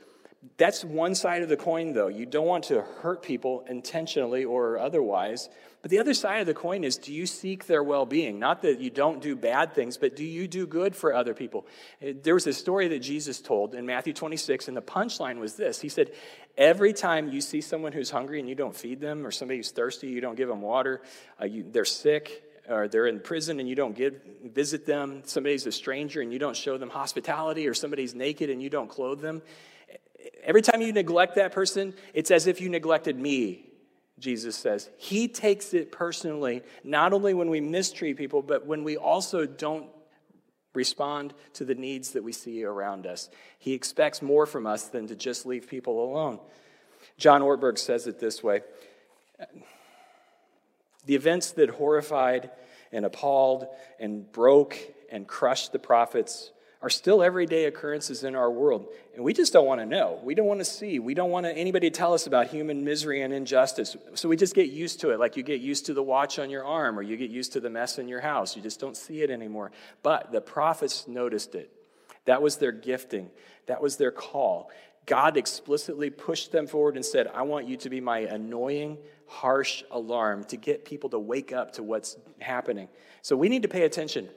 That's 0.57 0.85
one 0.85 1.14
side 1.14 1.43
of 1.43 1.49
the 1.49 1.57
coin, 1.57 1.93
though. 1.93 2.09
You 2.09 2.26
don't 2.26 2.47
want 2.47 2.64
to 2.64 2.83
hurt 2.83 3.23
people 3.23 3.64
intentionally 3.69 4.45
or 4.45 4.78
otherwise. 4.78 5.49
But 5.83 5.90
the 5.90 5.99
other 5.99 6.14
side 6.14 6.40
of 6.40 6.47
the 6.47 6.55
coin 6.55 6.83
is 6.83 6.97
do 6.97 7.12
you 7.12 7.26
seek 7.26 7.66
their 7.66 7.83
well 7.83 8.07
being? 8.07 8.38
Not 8.38 8.62
that 8.62 8.81
you 8.81 8.90
don't 8.90 9.23
do 9.23 9.37
bad 9.37 9.73
things, 9.75 9.97
but 9.97 10.16
do 10.16 10.25
you 10.25 10.49
do 10.49 10.66
good 10.66 10.97
for 10.97 11.14
other 11.14 11.35
people? 11.35 11.66
Uh, 12.02 12.12
there 12.23 12.35
was 12.35 12.47
a 12.47 12.52
story 12.52 12.88
that 12.88 13.00
Jesus 13.00 13.40
told 13.40 13.75
in 13.75 13.87
Matthew 13.87 14.12
26, 14.12 14.69
and 14.69 14.76
the 14.76 14.83
punchline 14.83 15.38
was 15.38 15.55
this 15.55 15.81
He 15.81 15.88
said, 15.88 16.12
Every 16.57 16.93
time 16.93 17.28
you 17.28 17.40
see 17.40 17.61
someone 17.61 17.93
who's 17.93 18.11
hungry 18.11 18.40
and 18.40 18.49
you 18.49 18.55
don't 18.55 18.75
feed 18.75 19.00
them, 19.00 19.26
or 19.26 19.31
somebody 19.31 19.59
who's 19.59 19.71
thirsty, 19.71 20.09
you 20.09 20.21
don't 20.21 20.37
give 20.37 20.49
them 20.49 20.62
water, 20.62 21.02
uh, 21.40 21.45
you, 21.45 21.64
they're 21.71 21.85
sick, 21.85 22.43
or 22.69 22.88
they're 22.88 23.07
in 23.07 23.21
prison 23.21 23.61
and 23.61 23.69
you 23.69 23.76
don't 23.76 23.95
give, 23.95 24.21
visit 24.43 24.87
them, 24.87 25.23
somebody's 25.25 25.66
a 25.66 25.73
stranger 25.73 26.21
and 26.21 26.33
you 26.33 26.38
don't 26.38 26.57
show 26.57 26.78
them 26.78 26.90
hospitality, 26.90 27.69
or 27.69 27.75
somebody's 27.75 28.14
naked 28.14 28.50
and 28.50 28.62
you 28.62 28.71
don't 28.71 28.88
clothe 28.88 29.21
them 29.21 29.43
Every 30.47 30.62
time 30.62 30.81
you 30.81 30.93
neglect 30.93 31.35
that 31.35 31.53
person, 31.53 31.93
it's 32.15 32.31
as 32.31 32.47
if 32.47 32.61
you 32.61 32.69
neglected 32.69 33.19
me, 33.19 33.67
Jesus 34.21 34.55
says. 34.55 34.88
He 34.97 35.26
takes 35.26 35.75
it 35.75 35.91
personally, 35.91 36.62
not 36.85 37.12
only 37.12 37.35
when 37.35 37.50
we 37.50 37.61
mistreat 37.61 38.17
people, 38.17 38.43
but 38.43 38.65
when 38.65 38.85
we 38.85 38.97
also 38.97 39.45
don't 39.45 39.88
respond 40.73 41.35
to 41.55 41.65
the 41.65 41.75
needs 41.75 42.12
that 42.12 42.23
we 42.23 42.33
see 42.33 42.62
around 42.62 43.07
us. 43.07 43.29
He 43.59 43.73
expects 43.73 44.23
more 44.23 44.47
from 44.47 44.67
us 44.67 44.85
than 44.85 45.09
to 45.09 45.17
just 45.17 45.47
leave 45.47 45.69
people 45.69 46.05
alone. 46.05 46.38
John 47.19 47.41
Ortberg 47.41 47.79
says 47.79 48.07
it 48.07 48.21
this 48.21 48.43
way 48.43 48.61
The 51.07 51.17
events 51.17 51.50
that 51.53 51.71
horrified 51.71 52.50
and 52.93 53.05
appalled 53.05 53.67
and 53.99 54.31
broke 54.31 54.79
and 55.11 55.26
crushed 55.26 55.73
the 55.73 55.79
prophets 55.81 56.53
are 56.87 56.90
still 56.90 57.21
everyday 57.21 57.64
occurrences 57.64 58.23
in 58.23 58.37
our 58.37 58.49
world. 58.49 58.87
And 59.16 59.25
we 59.25 59.33
just 59.33 59.52
don't 59.52 59.66
want 59.66 59.81
to 59.81 59.87
know. 59.87 60.21
We 60.23 60.37
don't 60.37 60.47
want 60.47 60.61
to 60.61 60.64
see. 60.64 61.00
We 61.00 61.14
don't 61.14 61.31
want 61.31 61.45
anybody 61.45 61.90
to 61.90 61.97
tell 61.97 62.14
us 62.14 62.28
about 62.28 62.47
human 62.47 62.85
misery 62.85 63.23
and 63.23 63.35
injustice. 63.35 63.97
So 64.14 64.28
we 64.28 64.37
just 64.37 64.55
get 64.55 64.71
used 64.71 65.00
to 65.00 65.11
it, 65.11 65.19
like 65.19 65.37
you 65.37 65.43
get 65.43 65.61
used 65.61 65.87
to 65.87 65.95
the 65.95 66.02
watch 66.05 66.38
on 66.38 66.49
your 66.49 66.64
arm 66.64 66.97
or 66.97 67.02
you 67.02 67.16
get 67.16 67.28
used 67.28 67.55
to 67.55 67.61
the 67.61 67.69
mess 67.69 67.99
in 67.99 68.07
your 68.07 68.21
house. 68.21 68.55
You 68.55 68.62
just 68.62 68.78
don't 68.78 68.97
see 68.97 69.23
it 69.23 69.31
anymore. 69.31 69.73
But 70.05 70.31
the 70.31 70.40
prophets 70.40 71.09
noticed 71.09 71.57
it. 71.57 71.73
That 72.26 72.40
was 72.40 72.59
their 72.59 72.71
gifting, 72.71 73.31
that 73.66 73.83
was 73.83 73.97
their 73.97 74.12
call. 74.12 74.71
God 75.07 75.37
explicitly 75.37 76.11
pushed 76.11 76.52
them 76.52 76.69
forward 76.69 76.95
and 76.95 77.05
said, 77.05 77.26
I 77.35 77.43
want 77.43 77.66
you 77.66 77.76
to 77.78 77.90
be 77.90 78.00
my 78.00 78.21
annoying, 78.21 78.99
harsh 79.26 79.83
alarm 79.90 80.45
to 80.45 80.57
get 80.57 80.85
people 80.85 81.11
to 81.11 81.19
wake 81.19 81.52
up 81.52 81.73
to 81.73 81.83
what's 81.83 82.16
happening. 82.38 82.88
So 83.23 83.37
we 83.37 83.49
need 83.49 83.62
to 83.62 83.69
pay 83.69 83.83
attention. 83.83 84.28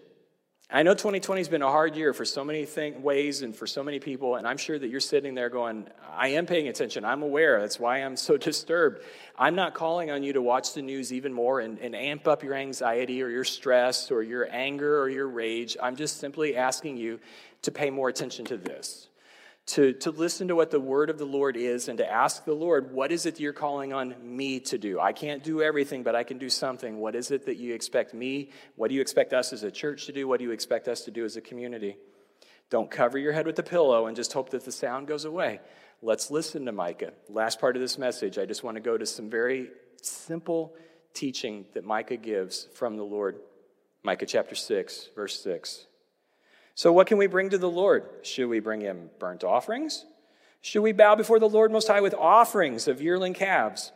I 0.72 0.84
know 0.84 0.94
2020 0.94 1.40
has 1.40 1.50
been 1.50 1.64
a 1.64 1.72
hard 1.72 1.96
year 1.96 2.14
for 2.14 2.26
so 2.26 2.46
many 2.46 2.64
thing, 2.64 3.02
ways 3.02 3.42
and 3.42 3.56
for 3.56 3.66
so 3.66 3.84
many 3.84 4.00
people, 4.00 4.36
and 4.36 4.48
I'm 4.48 4.58
sure 4.58 4.78
that 4.78 4.88
you're 4.88 5.00
sitting 5.00 5.34
there 5.34 5.50
going, 5.50 5.88
I 6.16 6.28
am 6.30 6.46
paying 6.46 6.68
attention. 6.68 7.04
I'm 7.04 7.24
aware. 7.24 7.60
That's 7.60 7.80
why 7.80 7.98
I'm 7.98 8.16
so 8.16 8.38
disturbed. 8.50 9.02
I'm 9.36 9.56
not 9.56 9.74
calling 9.74 10.12
on 10.12 10.22
you 10.22 10.32
to 10.34 10.44
watch 10.44 10.76
the 10.76 10.84
news 10.84 11.12
even 11.12 11.34
more 11.34 11.60
and, 11.60 11.80
and 11.80 11.96
amp 11.96 12.28
up 12.28 12.44
your 12.44 12.54
anxiety 12.54 13.24
or 13.24 13.30
your 13.30 13.46
stress 13.46 14.12
or 14.12 14.22
your 14.22 14.48
anger 14.52 15.02
or 15.02 15.10
your 15.10 15.28
rage. 15.28 15.76
I'm 15.82 15.96
just 15.96 16.20
simply 16.20 16.56
asking 16.56 16.98
you 16.98 17.20
to 17.64 17.72
pay 17.72 17.90
more 17.90 18.08
attention 18.08 18.46
to 18.46 18.58
this 18.58 19.09
to, 19.70 19.94
to 19.94 20.10
listen 20.10 20.48
to 20.48 20.56
what 20.56 20.72
the 20.72 20.80
word 20.80 21.12
of 21.12 21.20
the 21.20 21.26
Lord 21.26 21.56
is 21.56 21.90
and 21.90 22.00
to 22.00 22.12
ask 22.12 22.44
the 22.44 22.54
Lord, 22.54 22.92
what 22.92 23.12
is 23.12 23.28
it 23.28 23.40
you're 23.40 23.54
calling 23.54 23.94
on 23.94 24.16
me 24.24 24.60
to 24.62 24.80
do? 24.80 25.00
I 25.00 25.14
can't 25.14 25.44
do 25.44 25.62
everything, 25.62 26.02
but 26.02 26.16
I 26.16 26.24
can 26.24 26.40
do 26.40 26.50
something. 26.50 26.98
What 26.98 27.16
is 27.16 27.30
it 27.30 27.46
that 27.46 27.58
you 27.58 27.76
expect 27.76 28.12
me? 28.12 28.50
What 28.78 28.88
do 28.88 28.96
you 28.96 29.02
expect 29.02 29.32
us 29.32 29.54
as 29.54 29.62
a 29.62 29.70
church 29.70 30.08
to 30.08 30.12
do? 30.12 30.28
What 30.28 30.40
do 30.40 30.46
you 30.46 30.52
expect 30.52 30.88
us 30.88 31.02
to 31.02 31.12
do 31.12 31.24
as 31.24 31.38
a 31.38 31.42
community? 31.42 31.98
Don't 32.72 32.90
cover 32.90 33.20
your 33.20 33.32
head 33.32 33.46
with 33.46 33.60
a 33.60 33.64
pillow 33.64 34.08
and 34.08 34.16
just 34.16 34.34
hope 34.34 34.50
that 34.52 34.66
the 34.66 34.72
sound 34.72 35.08
goes 35.08 35.26
away. 35.26 35.60
Let's 36.02 36.32
listen 36.32 36.66
to 36.66 36.72
Micah. 36.72 37.14
Last 37.28 37.60
part 37.60 37.76
of 37.76 37.82
this 37.82 38.00
message, 38.00 38.40
I 38.40 38.46
just 38.46 38.64
want 38.64 38.76
to 38.76 38.82
go 38.82 38.98
to 38.98 39.06
some 39.06 39.30
very 39.30 39.70
simple 40.02 40.74
teaching 41.14 41.66
that 41.76 41.84
Micah 41.84 42.18
gives 42.18 42.68
from 42.74 42.98
the 42.98 43.04
Lord. 43.04 43.40
Micah 44.02 44.26
chapter 44.26 44.56
6, 44.56 45.10
verse 45.16 45.44
6. 45.44 45.86
So, 46.80 46.94
what 46.94 47.08
can 47.08 47.18
we 47.18 47.28
bring 47.28 47.50
to 47.50 47.58
the 47.58 47.70
Lord? 47.70 48.06
Should 48.22 48.48
we 48.48 48.62
bring 48.62 48.80
him 48.80 49.10
burnt 49.20 49.44
offerings? 49.44 50.06
Should 50.62 50.80
we 50.80 50.94
bow 50.94 51.14
before 51.16 51.38
the 51.38 51.50
Lord 51.50 51.74
Most 51.74 51.90
High 51.90 52.00
with 52.00 52.14
offerings 52.14 52.88
of 52.88 53.02
yearling 53.02 53.34
calves? 53.34 53.92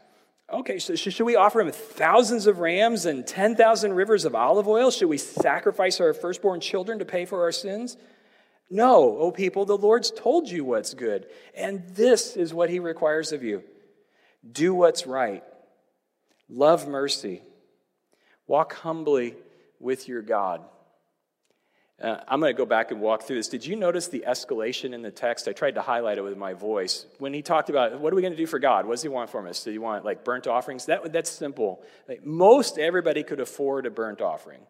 Okay, 0.52 0.80
so 0.80 0.94
should 0.94 1.24
we 1.24 1.38
offer 1.38 1.62
him 1.62 1.72
thousands 1.72 2.46
of 2.46 2.60
rams 2.60 3.06
and 3.06 3.26
10,000 3.26 3.94
rivers 3.94 4.26
of 4.26 4.36
olive 4.36 4.68
oil? 4.68 4.92
Should 4.92 5.08
we 5.08 5.18
sacrifice 5.18 6.02
our 6.02 6.14
firstborn 6.14 6.60
children 6.60 7.00
to 7.00 7.06
pay 7.06 7.24
for 7.24 7.44
our 7.44 7.54
sins? 7.54 7.96
No, 8.70 9.18
O 9.18 9.32
people, 9.32 9.64
the 9.64 9.78
Lord's 9.78 10.12
told 10.12 10.50
you 10.50 10.66
what's 10.66 10.94
good, 10.94 11.28
and 11.56 11.88
this 11.92 12.36
is 12.36 12.54
what 12.54 12.70
he 12.70 12.80
requires 12.80 13.32
of 13.32 13.44
you 13.44 13.64
do 14.52 14.76
what's 14.76 15.08
right, 15.08 15.46
love 16.50 16.86
mercy, 16.86 17.44
walk 18.46 18.74
humbly 18.74 19.36
with 19.80 20.10
your 20.10 20.22
God. 20.22 20.66
Uh, 22.02 22.18
I'm 22.28 22.40
going 22.40 22.54
to 22.54 22.58
go 22.58 22.66
back 22.66 22.92
and 22.92 23.00
walk 23.00 23.24
through 23.24 23.38
this. 23.38 23.48
Did 23.48 23.66
you 23.66 23.76
notice 23.76 24.08
the 24.08 24.26
escalation 24.28 24.94
in 24.94 25.02
the 25.02 25.12
text? 25.12 25.48
I 25.48 25.52
tried 25.54 25.76
to 25.76 25.82
highlight 25.82 26.18
it 26.18 26.24
with 26.24 26.38
my 26.38 26.54
voice. 26.54 27.06
When 27.20 27.34
he 27.34 27.42
talked 27.42 27.70
about 27.70 28.00
what 28.00 28.12
are 28.12 28.16
we 28.16 28.22
going 28.22 28.34
to 28.34 28.38
do 28.38 28.48
for 28.48 28.60
God? 28.60 28.86
What 28.86 28.94
does 28.94 29.04
he 29.04 29.10
want 29.10 29.30
from 29.30 29.48
us? 29.48 29.64
Do 29.64 29.72
you 29.72 29.82
want 29.82 30.04
like 30.04 30.24
burnt 30.24 30.48
offerings? 30.48 30.86
That, 30.88 31.14
that's 31.14 31.30
simple. 31.30 31.84
Like, 32.08 32.26
most 32.26 32.80
everybody 32.80 33.24
could 33.24 33.40
afford 33.40 33.86
a 33.86 33.92
burnt 33.92 34.22
offering. 34.22 34.62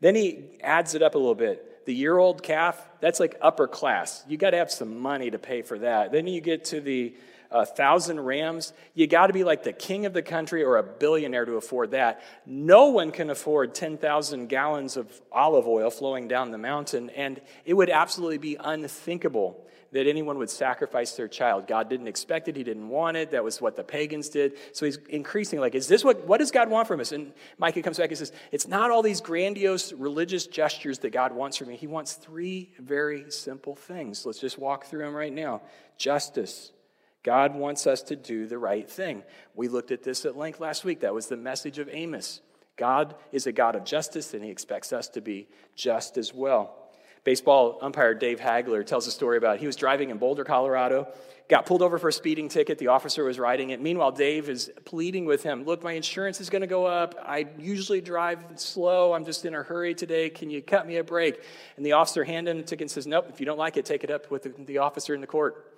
Then 0.00 0.14
he 0.14 0.58
adds 0.62 0.94
it 0.94 1.02
up 1.02 1.14
a 1.14 1.18
little 1.18 1.34
bit. 1.34 1.86
The 1.86 1.94
year 1.94 2.18
old 2.18 2.42
calf, 2.42 2.80
that's 3.00 3.20
like 3.20 3.36
upper 3.40 3.68
class. 3.68 4.24
You 4.28 4.36
got 4.36 4.50
to 4.50 4.56
have 4.56 4.70
some 4.70 5.00
money 5.00 5.30
to 5.30 5.38
pay 5.38 5.62
for 5.62 5.78
that. 5.78 6.10
Then 6.10 6.26
you 6.26 6.40
get 6.40 6.64
to 6.66 6.80
the 6.80 7.14
a 7.50 7.66
thousand 7.66 8.20
rams, 8.20 8.72
you 8.94 9.06
got 9.06 9.26
to 9.26 9.32
be 9.32 9.44
like 9.44 9.64
the 9.64 9.72
king 9.72 10.06
of 10.06 10.12
the 10.12 10.22
country 10.22 10.62
or 10.62 10.76
a 10.76 10.82
billionaire 10.82 11.44
to 11.44 11.54
afford 11.54 11.92
that. 11.92 12.22
No 12.46 12.90
one 12.90 13.10
can 13.10 13.30
afford 13.30 13.74
10,000 13.74 14.48
gallons 14.48 14.96
of 14.96 15.20
olive 15.32 15.66
oil 15.66 15.90
flowing 15.90 16.28
down 16.28 16.50
the 16.50 16.58
mountain, 16.58 17.10
and 17.10 17.40
it 17.64 17.74
would 17.74 17.90
absolutely 17.90 18.38
be 18.38 18.56
unthinkable 18.58 19.66
that 19.92 20.06
anyone 20.06 20.38
would 20.38 20.50
sacrifice 20.50 21.16
their 21.16 21.26
child. 21.26 21.66
God 21.66 21.88
didn't 21.88 22.06
expect 22.06 22.46
it, 22.46 22.54
He 22.54 22.62
didn't 22.62 22.88
want 22.88 23.16
it. 23.16 23.32
That 23.32 23.42
was 23.42 23.60
what 23.60 23.74
the 23.74 23.82
pagans 23.82 24.28
did. 24.28 24.52
So 24.72 24.86
He's 24.86 24.98
increasing, 25.08 25.58
like, 25.58 25.74
is 25.74 25.88
this 25.88 26.04
what, 26.04 26.24
what 26.28 26.38
does 26.38 26.52
God 26.52 26.70
want 26.70 26.86
from 26.86 27.00
us? 27.00 27.10
And 27.10 27.32
Micah 27.58 27.82
comes 27.82 27.98
back 27.98 28.10
and 28.10 28.18
says, 28.18 28.30
It's 28.52 28.68
not 28.68 28.92
all 28.92 29.02
these 29.02 29.20
grandiose 29.20 29.92
religious 29.92 30.46
gestures 30.46 31.00
that 31.00 31.10
God 31.10 31.32
wants 31.32 31.56
from 31.56 31.70
you. 31.70 31.76
He 31.76 31.88
wants 31.88 32.12
three 32.12 32.70
very 32.78 33.32
simple 33.32 33.74
things. 33.74 34.24
Let's 34.24 34.38
just 34.38 34.58
walk 34.58 34.86
through 34.86 35.00
them 35.04 35.14
right 35.14 35.32
now 35.32 35.62
justice 35.98 36.70
God 37.22 37.54
wants 37.54 37.86
us 37.86 38.02
to 38.04 38.16
do 38.16 38.46
the 38.46 38.58
right 38.58 38.88
thing. 38.88 39.22
We 39.54 39.68
looked 39.68 39.90
at 39.90 40.02
this 40.02 40.24
at 40.24 40.36
length 40.36 40.60
last 40.60 40.84
week. 40.84 41.00
That 41.00 41.14
was 41.14 41.26
the 41.26 41.36
message 41.36 41.78
of 41.78 41.88
Amos. 41.90 42.40
God 42.76 43.14
is 43.30 43.46
a 43.46 43.52
God 43.52 43.76
of 43.76 43.84
justice, 43.84 44.32
and 44.32 44.42
he 44.42 44.50
expects 44.50 44.92
us 44.92 45.08
to 45.10 45.20
be 45.20 45.48
just 45.74 46.16
as 46.16 46.32
well. 46.32 46.76
Baseball 47.24 47.78
umpire 47.82 48.14
Dave 48.14 48.40
Hagler 48.40 48.84
tells 48.86 49.06
a 49.06 49.10
story 49.10 49.36
about 49.36 49.58
he 49.58 49.66
was 49.66 49.76
driving 49.76 50.08
in 50.08 50.16
Boulder, 50.16 50.44
Colorado, 50.44 51.06
got 51.50 51.66
pulled 51.66 51.82
over 51.82 51.98
for 51.98 52.08
a 52.08 52.12
speeding 52.12 52.48
ticket. 52.48 52.78
The 52.78 52.86
officer 52.86 53.24
was 53.24 53.38
writing 53.38 53.70
it. 53.70 53.82
Meanwhile, 53.82 54.12
Dave 54.12 54.48
is 54.48 54.70
pleading 54.86 55.26
with 55.26 55.42
him 55.42 55.64
Look, 55.64 55.82
my 55.82 55.92
insurance 55.92 56.40
is 56.40 56.48
going 56.48 56.62
to 56.62 56.66
go 56.66 56.86
up. 56.86 57.16
I 57.22 57.46
usually 57.58 58.00
drive 58.00 58.42
slow. 58.54 59.12
I'm 59.12 59.26
just 59.26 59.44
in 59.44 59.54
a 59.54 59.62
hurry 59.62 59.94
today. 59.94 60.30
Can 60.30 60.48
you 60.48 60.62
cut 60.62 60.86
me 60.86 60.96
a 60.96 61.04
break? 61.04 61.42
And 61.76 61.84
the 61.84 61.92
officer 61.92 62.24
handed 62.24 62.52
him 62.52 62.56
the 62.58 62.62
ticket 62.62 62.82
and 62.82 62.90
says, 62.90 63.06
Nope, 63.06 63.26
if 63.28 63.40
you 63.40 63.44
don't 63.44 63.58
like 63.58 63.76
it, 63.76 63.84
take 63.84 64.04
it 64.04 64.10
up 64.10 64.30
with 64.30 64.44
the, 64.44 64.54
the 64.64 64.78
officer 64.78 65.14
in 65.14 65.20
the 65.20 65.26
court. 65.26 65.69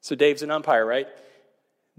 So 0.00 0.14
Dave's 0.14 0.42
an 0.42 0.50
umpire, 0.50 0.84
right? 0.84 1.08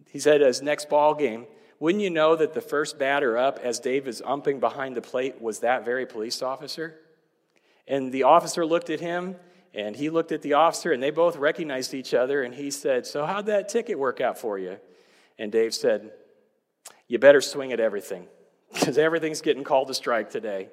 He 0.09 0.19
said, 0.19 0.41
as 0.41 0.61
next 0.61 0.89
ball 0.89 1.13
game. 1.13 1.45
Wouldn't 1.79 2.03
you 2.03 2.11
know 2.11 2.35
that 2.35 2.53
the 2.53 2.61
first 2.61 2.99
batter 2.99 3.37
up 3.37 3.57
as 3.63 3.79
Dave 3.79 4.07
is 4.07 4.21
umping 4.23 4.59
behind 4.59 4.95
the 4.95 5.01
plate 5.01 5.41
was 5.41 5.59
that 5.59 5.83
very 5.83 6.05
police 6.05 6.43
officer? 6.43 6.99
And 7.87 8.11
the 8.11 8.23
officer 8.23 8.65
looked 8.65 8.91
at 8.91 8.99
him 8.99 9.35
and 9.73 9.95
he 9.95 10.11
looked 10.11 10.31
at 10.31 10.43
the 10.43 10.53
officer 10.53 10.91
and 10.91 11.01
they 11.01 11.09
both 11.09 11.37
recognized 11.37 11.95
each 11.95 12.13
other 12.13 12.43
and 12.43 12.53
he 12.53 12.69
said, 12.69 13.07
So 13.07 13.25
how'd 13.25 13.47
that 13.47 13.69
ticket 13.69 13.97
work 13.97 14.21
out 14.21 14.37
for 14.37 14.59
you? 14.59 14.77
And 15.39 15.51
Dave 15.51 15.73
said, 15.73 16.11
You 17.07 17.17
better 17.17 17.41
swing 17.41 17.71
at 17.71 17.79
everything 17.79 18.27
because 18.71 18.99
everything's 18.99 19.41
getting 19.41 19.63
called 19.63 19.89
a 19.89 19.95
strike 19.95 20.29
today. 20.29 20.69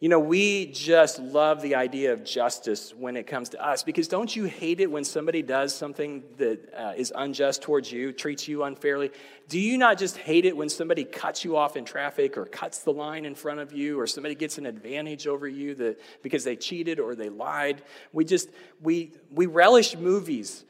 You 0.00 0.08
know, 0.08 0.18
we 0.18 0.64
just 0.64 1.18
love 1.18 1.60
the 1.60 1.74
idea 1.74 2.14
of 2.14 2.24
justice 2.24 2.94
when 2.96 3.18
it 3.18 3.26
comes 3.26 3.50
to 3.50 3.62
us 3.62 3.82
because 3.82 4.08
don't 4.08 4.34
you 4.34 4.44
hate 4.44 4.80
it 4.80 4.90
when 4.90 5.04
somebody 5.04 5.42
does 5.42 5.74
something 5.74 6.24
that 6.38 6.72
uh, 6.74 6.94
is 6.96 7.12
unjust 7.14 7.60
towards 7.60 7.92
you, 7.92 8.10
treats 8.10 8.48
you 8.48 8.62
unfairly? 8.62 9.10
Do 9.50 9.60
you 9.60 9.76
not 9.76 9.98
just 9.98 10.16
hate 10.16 10.46
it 10.46 10.56
when 10.56 10.70
somebody 10.70 11.04
cuts 11.04 11.44
you 11.44 11.54
off 11.54 11.76
in 11.76 11.84
traffic 11.84 12.38
or 12.38 12.46
cuts 12.46 12.78
the 12.78 12.94
line 12.94 13.26
in 13.26 13.34
front 13.34 13.60
of 13.60 13.74
you 13.74 14.00
or 14.00 14.06
somebody 14.06 14.34
gets 14.34 14.56
an 14.56 14.64
advantage 14.64 15.26
over 15.26 15.46
you 15.46 15.74
that, 15.74 16.00
because 16.22 16.44
they 16.44 16.56
cheated 16.56 16.98
or 16.98 17.14
they 17.14 17.28
lied? 17.28 17.82
We 18.14 18.24
just, 18.24 18.48
we, 18.80 19.12
we 19.30 19.44
relish 19.44 19.96
movies 19.98 20.64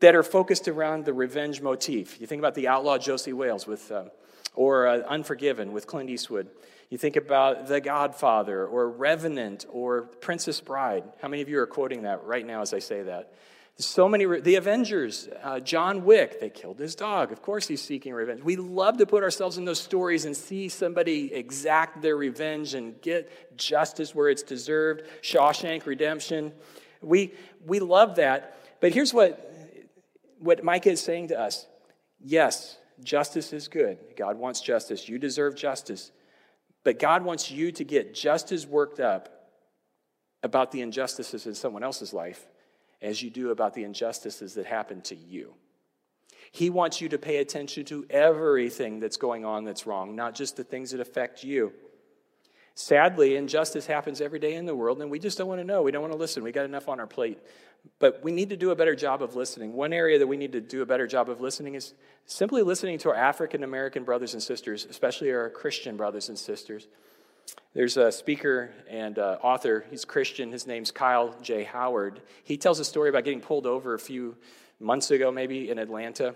that 0.00 0.16
are 0.16 0.24
focused 0.24 0.66
around 0.66 1.04
the 1.04 1.12
revenge 1.12 1.60
motif. 1.60 2.20
You 2.20 2.26
think 2.26 2.40
about 2.40 2.56
the 2.56 2.66
outlaw 2.66 2.98
Josey 2.98 3.32
Wales 3.32 3.68
with, 3.68 3.92
uh, 3.92 4.06
or 4.54 4.86
uh, 4.86 4.98
Unforgiven 5.08 5.72
with 5.72 5.86
Clint 5.86 6.10
Eastwood. 6.10 6.48
You 6.90 6.98
think 6.98 7.16
about 7.16 7.66
The 7.66 7.80
Godfather 7.80 8.66
or 8.66 8.90
Revenant 8.90 9.66
or 9.70 10.02
Princess 10.02 10.60
Bride. 10.60 11.04
How 11.20 11.28
many 11.28 11.42
of 11.42 11.48
you 11.48 11.58
are 11.58 11.66
quoting 11.66 12.02
that 12.02 12.24
right 12.24 12.46
now 12.46 12.62
as 12.62 12.72
I 12.72 12.78
say 12.78 13.02
that? 13.02 13.32
So 13.76 14.08
many, 14.08 14.24
the 14.40 14.54
Avengers, 14.54 15.28
uh, 15.42 15.58
John 15.58 16.04
Wick, 16.04 16.38
they 16.38 16.48
killed 16.48 16.78
his 16.78 16.94
dog. 16.94 17.32
Of 17.32 17.42
course, 17.42 17.66
he's 17.66 17.82
seeking 17.82 18.14
revenge. 18.14 18.40
We 18.44 18.54
love 18.54 18.98
to 18.98 19.06
put 19.06 19.24
ourselves 19.24 19.58
in 19.58 19.64
those 19.64 19.80
stories 19.80 20.26
and 20.26 20.36
see 20.36 20.68
somebody 20.68 21.34
exact 21.34 22.00
their 22.00 22.16
revenge 22.16 22.74
and 22.74 23.00
get 23.02 23.58
justice 23.58 24.14
where 24.14 24.28
it's 24.28 24.44
deserved. 24.44 25.02
Shawshank 25.22 25.86
Redemption. 25.86 26.52
We, 27.02 27.34
we 27.66 27.80
love 27.80 28.14
that. 28.16 28.56
But 28.80 28.92
here's 28.94 29.12
what, 29.12 29.52
what 30.38 30.62
Micah 30.62 30.90
is 30.90 31.00
saying 31.00 31.28
to 31.28 31.40
us 31.40 31.66
yes, 32.24 32.78
justice 33.02 33.52
is 33.52 33.68
good. 33.68 33.98
God 34.16 34.38
wants 34.38 34.60
justice. 34.60 35.08
You 35.08 35.18
deserve 35.18 35.56
justice. 35.56 36.12
But 36.84 36.98
God 36.98 37.24
wants 37.24 37.50
you 37.50 37.72
to 37.72 37.84
get 37.84 38.14
just 38.14 38.52
as 38.52 38.66
worked 38.66 39.00
up 39.00 39.50
about 40.42 40.70
the 40.70 40.82
injustices 40.82 41.46
in 41.46 41.54
someone 41.54 41.82
else's 41.82 42.12
life 42.12 42.46
as 43.00 43.22
you 43.22 43.30
do 43.30 43.50
about 43.50 43.74
the 43.74 43.84
injustices 43.84 44.54
that 44.54 44.66
happen 44.66 45.00
to 45.02 45.16
you. 45.16 45.54
He 46.52 46.70
wants 46.70 47.00
you 47.00 47.08
to 47.08 47.18
pay 47.18 47.38
attention 47.38 47.84
to 47.86 48.06
everything 48.10 49.00
that's 49.00 49.16
going 49.16 49.44
on 49.44 49.64
that's 49.64 49.86
wrong, 49.86 50.14
not 50.14 50.34
just 50.34 50.56
the 50.56 50.64
things 50.64 50.90
that 50.92 51.00
affect 51.00 51.42
you. 51.42 51.72
Sadly, 52.74 53.36
injustice 53.36 53.86
happens 53.86 54.20
every 54.20 54.38
day 54.38 54.54
in 54.54 54.66
the 54.66 54.74
world, 54.74 55.00
and 55.00 55.10
we 55.10 55.18
just 55.18 55.38
don't 55.38 55.48
want 55.48 55.60
to 55.60 55.64
know. 55.64 55.82
We 55.82 55.92
don't 55.92 56.02
want 56.02 56.12
to 56.12 56.18
listen. 56.18 56.42
We 56.42 56.52
got 56.52 56.64
enough 56.64 56.88
on 56.88 57.00
our 57.00 57.06
plate. 57.06 57.38
But 57.98 58.22
we 58.22 58.32
need 58.32 58.50
to 58.50 58.56
do 58.56 58.70
a 58.70 58.76
better 58.76 58.94
job 58.94 59.22
of 59.22 59.36
listening. 59.36 59.72
One 59.72 59.92
area 59.92 60.18
that 60.18 60.26
we 60.26 60.36
need 60.36 60.52
to 60.52 60.60
do 60.60 60.82
a 60.82 60.86
better 60.86 61.06
job 61.06 61.28
of 61.28 61.40
listening 61.40 61.74
is 61.74 61.94
simply 62.26 62.62
listening 62.62 62.98
to 62.98 63.10
our 63.10 63.14
African 63.14 63.62
American 63.62 64.04
brothers 64.04 64.34
and 64.34 64.42
sisters, 64.42 64.86
especially 64.88 65.30
our 65.30 65.50
Christian 65.50 65.96
brothers 65.96 66.28
and 66.28 66.38
sisters. 66.38 66.88
There's 67.74 67.96
a 67.96 68.12
speaker 68.12 68.70
and 68.88 69.18
uh, 69.18 69.38
author, 69.42 69.84
he's 69.90 70.04
Christian, 70.04 70.52
his 70.52 70.66
name's 70.66 70.90
Kyle 70.90 71.34
J. 71.42 71.64
Howard. 71.64 72.22
He 72.44 72.56
tells 72.56 72.78
a 72.78 72.84
story 72.84 73.08
about 73.08 73.24
getting 73.24 73.40
pulled 73.40 73.66
over 73.66 73.94
a 73.94 73.98
few 73.98 74.36
months 74.80 75.10
ago, 75.10 75.32
maybe 75.32 75.70
in 75.70 75.78
Atlanta. 75.78 76.34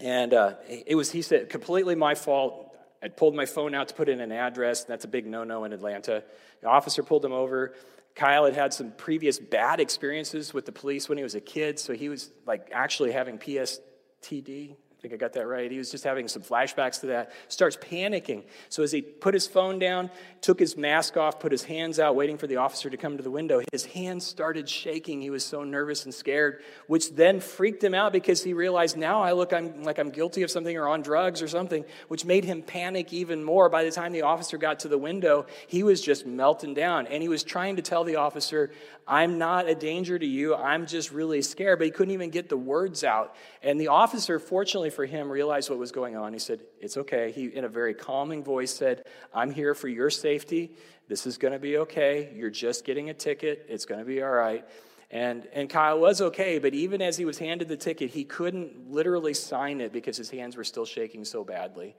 And 0.00 0.32
uh, 0.32 0.54
it 0.68 0.94
was, 0.94 1.10
he 1.10 1.22
said, 1.22 1.48
completely 1.48 1.96
my 1.96 2.14
fault. 2.14 2.76
I 3.02 3.08
pulled 3.08 3.34
my 3.34 3.46
phone 3.46 3.74
out 3.74 3.88
to 3.88 3.94
put 3.94 4.08
in 4.08 4.20
an 4.20 4.32
address. 4.32 4.82
and 4.82 4.90
That's 4.90 5.04
a 5.04 5.08
big 5.08 5.26
no 5.26 5.44
no 5.44 5.64
in 5.64 5.72
Atlanta. 5.72 6.22
The 6.60 6.68
officer 6.68 7.02
pulled 7.02 7.24
him 7.24 7.32
over. 7.32 7.74
Kyle 8.18 8.46
had 8.46 8.54
had 8.54 8.74
some 8.74 8.90
previous 8.90 9.38
bad 9.38 9.78
experiences 9.78 10.52
with 10.52 10.66
the 10.66 10.72
police 10.72 11.08
when 11.08 11.18
he 11.18 11.22
was 11.22 11.36
a 11.36 11.40
kid, 11.40 11.78
so 11.78 11.94
he 11.94 12.08
was 12.08 12.32
like 12.46 12.68
actually 12.72 13.12
having 13.12 13.38
PSTD, 13.38 14.74
think 15.00 15.14
I 15.14 15.16
got 15.16 15.32
that 15.34 15.46
right. 15.46 15.70
He 15.70 15.78
was 15.78 15.92
just 15.92 16.02
having 16.02 16.26
some 16.26 16.42
flashbacks 16.42 17.00
to 17.00 17.06
that. 17.06 17.32
Starts 17.46 17.76
panicking. 17.76 18.42
So 18.68 18.82
as 18.82 18.90
he 18.90 19.00
put 19.00 19.32
his 19.32 19.46
phone 19.46 19.78
down, 19.78 20.10
took 20.40 20.58
his 20.58 20.76
mask 20.76 21.16
off, 21.16 21.38
put 21.38 21.52
his 21.52 21.62
hands 21.62 22.00
out, 22.00 22.16
waiting 22.16 22.36
for 22.36 22.48
the 22.48 22.56
officer 22.56 22.90
to 22.90 22.96
come 22.96 23.16
to 23.16 23.22
the 23.22 23.30
window, 23.30 23.62
his 23.70 23.84
hands 23.84 24.26
started 24.26 24.68
shaking. 24.68 25.20
He 25.20 25.30
was 25.30 25.44
so 25.44 25.62
nervous 25.62 26.04
and 26.04 26.12
scared, 26.12 26.62
which 26.88 27.14
then 27.14 27.38
freaked 27.38 27.82
him 27.82 27.94
out 27.94 28.12
because 28.12 28.42
he 28.42 28.54
realized 28.54 28.96
now 28.96 29.22
I 29.22 29.32
look 29.32 29.52
I'm, 29.52 29.84
like 29.84 29.98
I'm 29.98 30.10
guilty 30.10 30.42
of 30.42 30.50
something 30.50 30.76
or 30.76 30.88
on 30.88 31.02
drugs 31.02 31.42
or 31.42 31.48
something, 31.48 31.84
which 32.08 32.24
made 32.24 32.44
him 32.44 32.62
panic 32.62 33.12
even 33.12 33.44
more. 33.44 33.68
By 33.68 33.84
the 33.84 33.92
time 33.92 34.12
the 34.12 34.22
officer 34.22 34.58
got 34.58 34.80
to 34.80 34.88
the 34.88 34.98
window, 34.98 35.46
he 35.68 35.84
was 35.84 36.00
just 36.00 36.26
melting 36.26 36.74
down. 36.74 37.06
And 37.06 37.22
he 37.22 37.28
was 37.28 37.44
trying 37.44 37.76
to 37.76 37.82
tell 37.82 38.02
the 38.02 38.16
officer, 38.16 38.72
I'm 39.06 39.38
not 39.38 39.68
a 39.68 39.74
danger 39.74 40.18
to 40.18 40.26
you. 40.26 40.54
I'm 40.54 40.86
just 40.86 41.12
really 41.12 41.40
scared. 41.40 41.78
But 41.78 41.86
he 41.86 41.90
couldn't 41.90 42.12
even 42.12 42.30
get 42.30 42.48
the 42.48 42.56
words 42.56 43.04
out. 43.04 43.34
And 43.62 43.80
the 43.80 43.88
officer, 43.88 44.38
fortunately 44.38 44.87
for 44.90 45.06
him, 45.06 45.30
realized 45.30 45.70
what 45.70 45.78
was 45.78 45.92
going 45.92 46.16
on. 46.16 46.32
He 46.32 46.38
said, 46.38 46.60
It's 46.80 46.96
okay. 46.96 47.32
He, 47.32 47.46
in 47.46 47.64
a 47.64 47.68
very 47.68 47.94
calming 47.94 48.42
voice, 48.42 48.72
said, 48.72 49.04
I'm 49.34 49.50
here 49.50 49.74
for 49.74 49.88
your 49.88 50.10
safety. 50.10 50.72
This 51.08 51.26
is 51.26 51.38
going 51.38 51.52
to 51.52 51.58
be 51.58 51.78
okay. 51.78 52.32
You're 52.34 52.50
just 52.50 52.84
getting 52.84 53.10
a 53.10 53.14
ticket. 53.14 53.66
It's 53.68 53.86
going 53.86 54.00
to 54.00 54.04
be 54.04 54.22
all 54.22 54.30
right. 54.30 54.64
And, 55.10 55.48
and 55.54 55.70
Kyle 55.70 55.98
was 55.98 56.20
okay, 56.20 56.58
but 56.58 56.74
even 56.74 57.00
as 57.00 57.16
he 57.16 57.24
was 57.24 57.38
handed 57.38 57.68
the 57.68 57.78
ticket, 57.78 58.10
he 58.10 58.24
couldn't 58.24 58.90
literally 58.90 59.32
sign 59.32 59.80
it 59.80 59.90
because 59.90 60.18
his 60.18 60.28
hands 60.28 60.54
were 60.54 60.64
still 60.64 60.84
shaking 60.84 61.24
so 61.24 61.44
badly. 61.44 61.96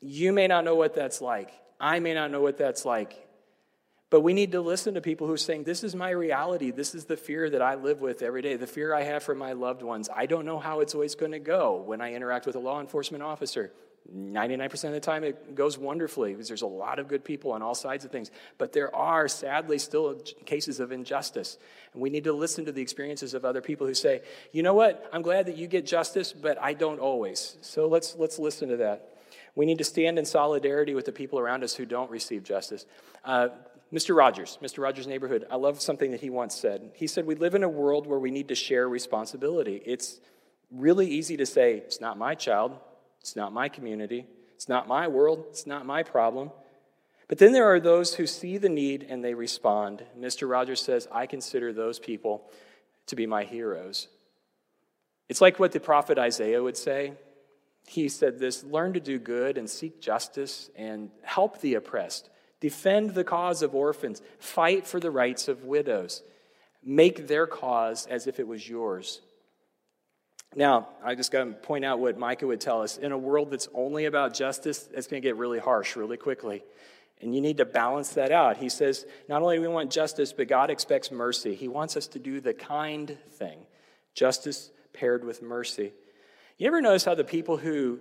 You 0.00 0.32
may 0.32 0.46
not 0.46 0.64
know 0.64 0.74
what 0.74 0.94
that's 0.94 1.22
like. 1.22 1.52
I 1.80 2.00
may 2.00 2.12
not 2.12 2.30
know 2.30 2.42
what 2.42 2.58
that's 2.58 2.84
like. 2.84 3.26
But 4.14 4.20
we 4.20 4.32
need 4.32 4.52
to 4.52 4.60
listen 4.60 4.94
to 4.94 5.00
people 5.00 5.26
who 5.26 5.32
are 5.32 5.36
saying, 5.36 5.64
This 5.64 5.82
is 5.82 5.96
my 5.96 6.10
reality. 6.10 6.70
This 6.70 6.94
is 6.94 7.06
the 7.06 7.16
fear 7.16 7.50
that 7.50 7.60
I 7.60 7.74
live 7.74 8.00
with 8.00 8.22
every 8.22 8.42
day, 8.42 8.54
the 8.54 8.64
fear 8.64 8.94
I 8.94 9.02
have 9.02 9.24
for 9.24 9.34
my 9.34 9.54
loved 9.54 9.82
ones. 9.82 10.08
I 10.14 10.26
don't 10.26 10.46
know 10.46 10.60
how 10.60 10.78
it's 10.78 10.94
always 10.94 11.16
going 11.16 11.32
to 11.32 11.40
go 11.40 11.82
when 11.84 12.00
I 12.00 12.14
interact 12.14 12.46
with 12.46 12.54
a 12.54 12.60
law 12.60 12.80
enforcement 12.80 13.24
officer. 13.24 13.72
99% 14.16 14.84
of 14.84 14.92
the 14.92 15.00
time, 15.00 15.24
it 15.24 15.56
goes 15.56 15.76
wonderfully 15.76 16.30
because 16.30 16.46
there's 16.46 16.62
a 16.62 16.66
lot 16.68 17.00
of 17.00 17.08
good 17.08 17.24
people 17.24 17.50
on 17.50 17.60
all 17.60 17.74
sides 17.74 18.04
of 18.04 18.12
things. 18.12 18.30
But 18.56 18.72
there 18.72 18.94
are, 18.94 19.26
sadly, 19.26 19.78
still 19.80 20.22
cases 20.46 20.78
of 20.78 20.92
injustice. 20.92 21.58
And 21.92 22.00
we 22.00 22.08
need 22.08 22.22
to 22.22 22.32
listen 22.32 22.66
to 22.66 22.70
the 22.70 22.82
experiences 22.82 23.34
of 23.34 23.44
other 23.44 23.62
people 23.62 23.84
who 23.84 23.94
say, 23.94 24.22
you 24.52 24.62
know 24.62 24.74
what, 24.74 25.10
I'm 25.12 25.22
glad 25.22 25.46
that 25.46 25.56
you 25.56 25.66
get 25.66 25.86
justice, 25.86 26.32
but 26.32 26.56
I 26.62 26.74
don't 26.74 27.00
always. 27.00 27.56
So 27.62 27.88
let's, 27.88 28.14
let's 28.14 28.38
listen 28.38 28.68
to 28.68 28.76
that. 28.76 29.08
We 29.56 29.66
need 29.66 29.78
to 29.78 29.84
stand 29.84 30.20
in 30.20 30.24
solidarity 30.24 30.94
with 30.94 31.04
the 31.04 31.12
people 31.12 31.40
around 31.40 31.64
us 31.64 31.74
who 31.74 31.84
don't 31.84 32.12
receive 32.12 32.44
justice. 32.44 32.86
Uh, 33.24 33.48
Mr. 33.92 34.16
Rogers, 34.16 34.58
Mr. 34.62 34.82
Rogers' 34.82 35.06
neighborhood, 35.06 35.46
I 35.50 35.56
love 35.56 35.80
something 35.80 36.10
that 36.10 36.20
he 36.20 36.30
once 36.30 36.54
said. 36.54 36.90
He 36.94 37.06
said, 37.06 37.26
We 37.26 37.34
live 37.34 37.54
in 37.54 37.62
a 37.62 37.68
world 37.68 38.06
where 38.06 38.18
we 38.18 38.30
need 38.30 38.48
to 38.48 38.54
share 38.54 38.88
responsibility. 38.88 39.82
It's 39.84 40.20
really 40.70 41.06
easy 41.06 41.36
to 41.36 41.46
say, 41.46 41.74
It's 41.74 42.00
not 42.00 42.18
my 42.18 42.34
child, 42.34 42.76
it's 43.20 43.36
not 43.36 43.52
my 43.52 43.68
community, 43.68 44.26
it's 44.54 44.68
not 44.68 44.88
my 44.88 45.06
world, 45.08 45.44
it's 45.50 45.66
not 45.66 45.86
my 45.86 46.02
problem. 46.02 46.50
But 47.28 47.38
then 47.38 47.52
there 47.52 47.72
are 47.72 47.80
those 47.80 48.14
who 48.14 48.26
see 48.26 48.58
the 48.58 48.68
need 48.68 49.06
and 49.08 49.24
they 49.24 49.34
respond. 49.34 50.04
Mr. 50.18 50.48
Rogers 50.48 50.82
says, 50.82 51.08
I 51.10 51.26
consider 51.26 51.72
those 51.72 51.98
people 51.98 52.50
to 53.06 53.16
be 53.16 53.26
my 53.26 53.44
heroes. 53.44 54.08
It's 55.28 55.40
like 55.40 55.58
what 55.58 55.72
the 55.72 55.80
prophet 55.80 56.18
Isaiah 56.18 56.62
would 56.62 56.76
say. 56.76 57.14
He 57.86 58.08
said 58.08 58.38
this 58.38 58.64
learn 58.64 58.92
to 58.94 59.00
do 59.00 59.18
good 59.18 59.58
and 59.58 59.68
seek 59.68 60.00
justice 60.00 60.70
and 60.76 61.10
help 61.22 61.60
the 61.60 61.74
oppressed. 61.74 62.30
Defend 62.60 63.10
the 63.10 63.24
cause 63.24 63.62
of 63.62 63.74
orphans. 63.74 64.22
Fight 64.38 64.86
for 64.86 65.00
the 65.00 65.10
rights 65.10 65.48
of 65.48 65.64
widows. 65.64 66.22
Make 66.82 67.28
their 67.28 67.46
cause 67.46 68.06
as 68.06 68.26
if 68.26 68.38
it 68.38 68.46
was 68.46 68.68
yours. 68.68 69.20
Now, 70.56 70.88
I 71.04 71.14
just 71.14 71.32
got 71.32 71.44
to 71.44 71.50
point 71.52 71.84
out 71.84 71.98
what 71.98 72.16
Micah 72.16 72.46
would 72.46 72.60
tell 72.60 72.82
us. 72.82 72.96
In 72.96 73.12
a 73.12 73.18
world 73.18 73.50
that's 73.50 73.68
only 73.74 74.04
about 74.04 74.34
justice, 74.34 74.88
it's 74.92 75.06
going 75.06 75.20
to 75.20 75.26
get 75.26 75.36
really 75.36 75.58
harsh 75.58 75.96
really 75.96 76.16
quickly. 76.16 76.62
And 77.20 77.34
you 77.34 77.40
need 77.40 77.56
to 77.56 77.64
balance 77.64 78.10
that 78.10 78.30
out. 78.30 78.58
He 78.58 78.68
says, 78.68 79.06
not 79.28 79.42
only 79.42 79.56
do 79.56 79.62
we 79.62 79.68
want 79.68 79.90
justice, 79.90 80.32
but 80.32 80.48
God 80.48 80.70
expects 80.70 81.10
mercy. 81.10 81.54
He 81.54 81.68
wants 81.68 81.96
us 81.96 82.06
to 82.08 82.18
do 82.18 82.40
the 82.40 82.54
kind 82.54 83.16
thing 83.32 83.66
justice 84.14 84.70
paired 84.92 85.24
with 85.24 85.42
mercy. 85.42 85.92
You 86.56 86.68
ever 86.68 86.80
notice 86.80 87.04
how 87.04 87.16
the 87.16 87.24
people 87.24 87.56
who 87.56 87.98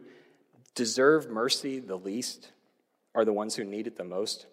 deserve 0.76 1.30
mercy 1.30 1.80
the 1.80 1.98
least 1.98 2.52
are 3.16 3.26
the 3.26 3.34
ones 3.34 3.56
who 3.56 3.64
need 3.64 3.88
it 3.88 3.96
the 3.96 4.04
most? 4.04 4.48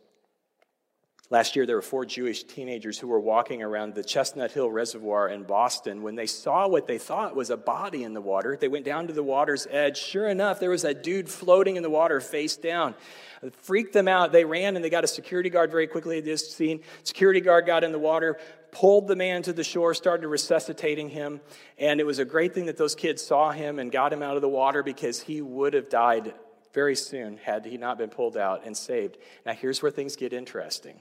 Last 1.33 1.55
year, 1.55 1.65
there 1.65 1.77
were 1.77 1.83
four 1.83 2.05
Jewish 2.05 2.43
teenagers 2.43 2.99
who 2.99 3.07
were 3.07 3.21
walking 3.21 3.63
around 3.63 3.95
the 3.95 4.03
Chestnut 4.03 4.51
Hill 4.51 4.69
Reservoir 4.69 5.29
in 5.29 5.45
Boston. 5.45 6.03
When 6.03 6.17
they 6.17 6.27
saw 6.27 6.67
what 6.67 6.89
they 6.89 6.99
thought 6.99 7.37
was 7.37 7.51
a 7.51 7.57
body 7.57 8.03
in 8.03 8.15
the 8.15 8.21
water, 8.21 8.57
they 8.61 8.67
went 8.67 8.85
down 8.85 9.07
to 9.07 9.13
the 9.13 9.23
water's 9.23 9.69
edge. 9.71 9.97
Sure 9.97 10.27
enough, 10.27 10.59
there 10.59 10.71
was 10.71 10.83
a 10.83 10.93
dude 10.93 11.29
floating 11.29 11.77
in 11.77 11.85
the 11.85 11.91
water 11.91 12.21
face 12.21 12.57
down. 12.57 12.97
It 13.45 13.55
freaked 13.55 13.93
them 13.93 14.09
out. 14.09 14.33
They 14.33 14.45
ran 14.45 14.75
and 14.75 14.85
they 14.85 14.91
got 14.91 15.05
a 15.05 15.09
security 15.09 15.51
guard 15.51 15.71
very 15.71 15.87
quickly 15.87 16.19
at 16.19 16.25
this 16.25 16.53
scene. 16.53 16.81
Security 17.05 17.41
guard 17.41 17.65
got 17.65 17.85
in 17.85 17.93
the 17.93 17.99
water, 18.01 18.37
pulled 18.73 19.07
the 19.07 19.15
man 19.15 19.43
to 19.43 19.53
the 19.53 19.63
shore, 19.63 19.95
started 19.95 20.27
resuscitating 20.27 21.11
him. 21.11 21.41
And 21.79 22.01
it 22.01 22.07
was 22.07 22.19
a 22.19 22.25
great 22.25 22.55
thing 22.55 22.67
that 22.67 22.77
those 22.77 22.97
kids 22.97 23.23
saw 23.23 23.53
him 23.53 23.79
and 23.79 23.93
got 23.93 24.13
him 24.13 24.25
out 24.25 24.35
of 24.35 24.43
the 24.43 24.49
water 24.49 24.83
because 24.83 25.21
he 25.21 25.43
would 25.43 25.75
have 25.75 25.89
died 25.89 26.35
very 26.73 26.95
soon 26.95 27.37
had 27.39 27.65
he 27.65 27.77
not 27.77 27.99
been 27.99 28.11
pulled 28.11 28.37
out 28.37 28.65
and 28.65 28.77
saved. 28.77 29.19
Now, 29.45 29.53
here's 29.53 29.83
where 29.83 29.91
things 29.91 30.17
get 30.17 30.33
interesting. 30.33 31.01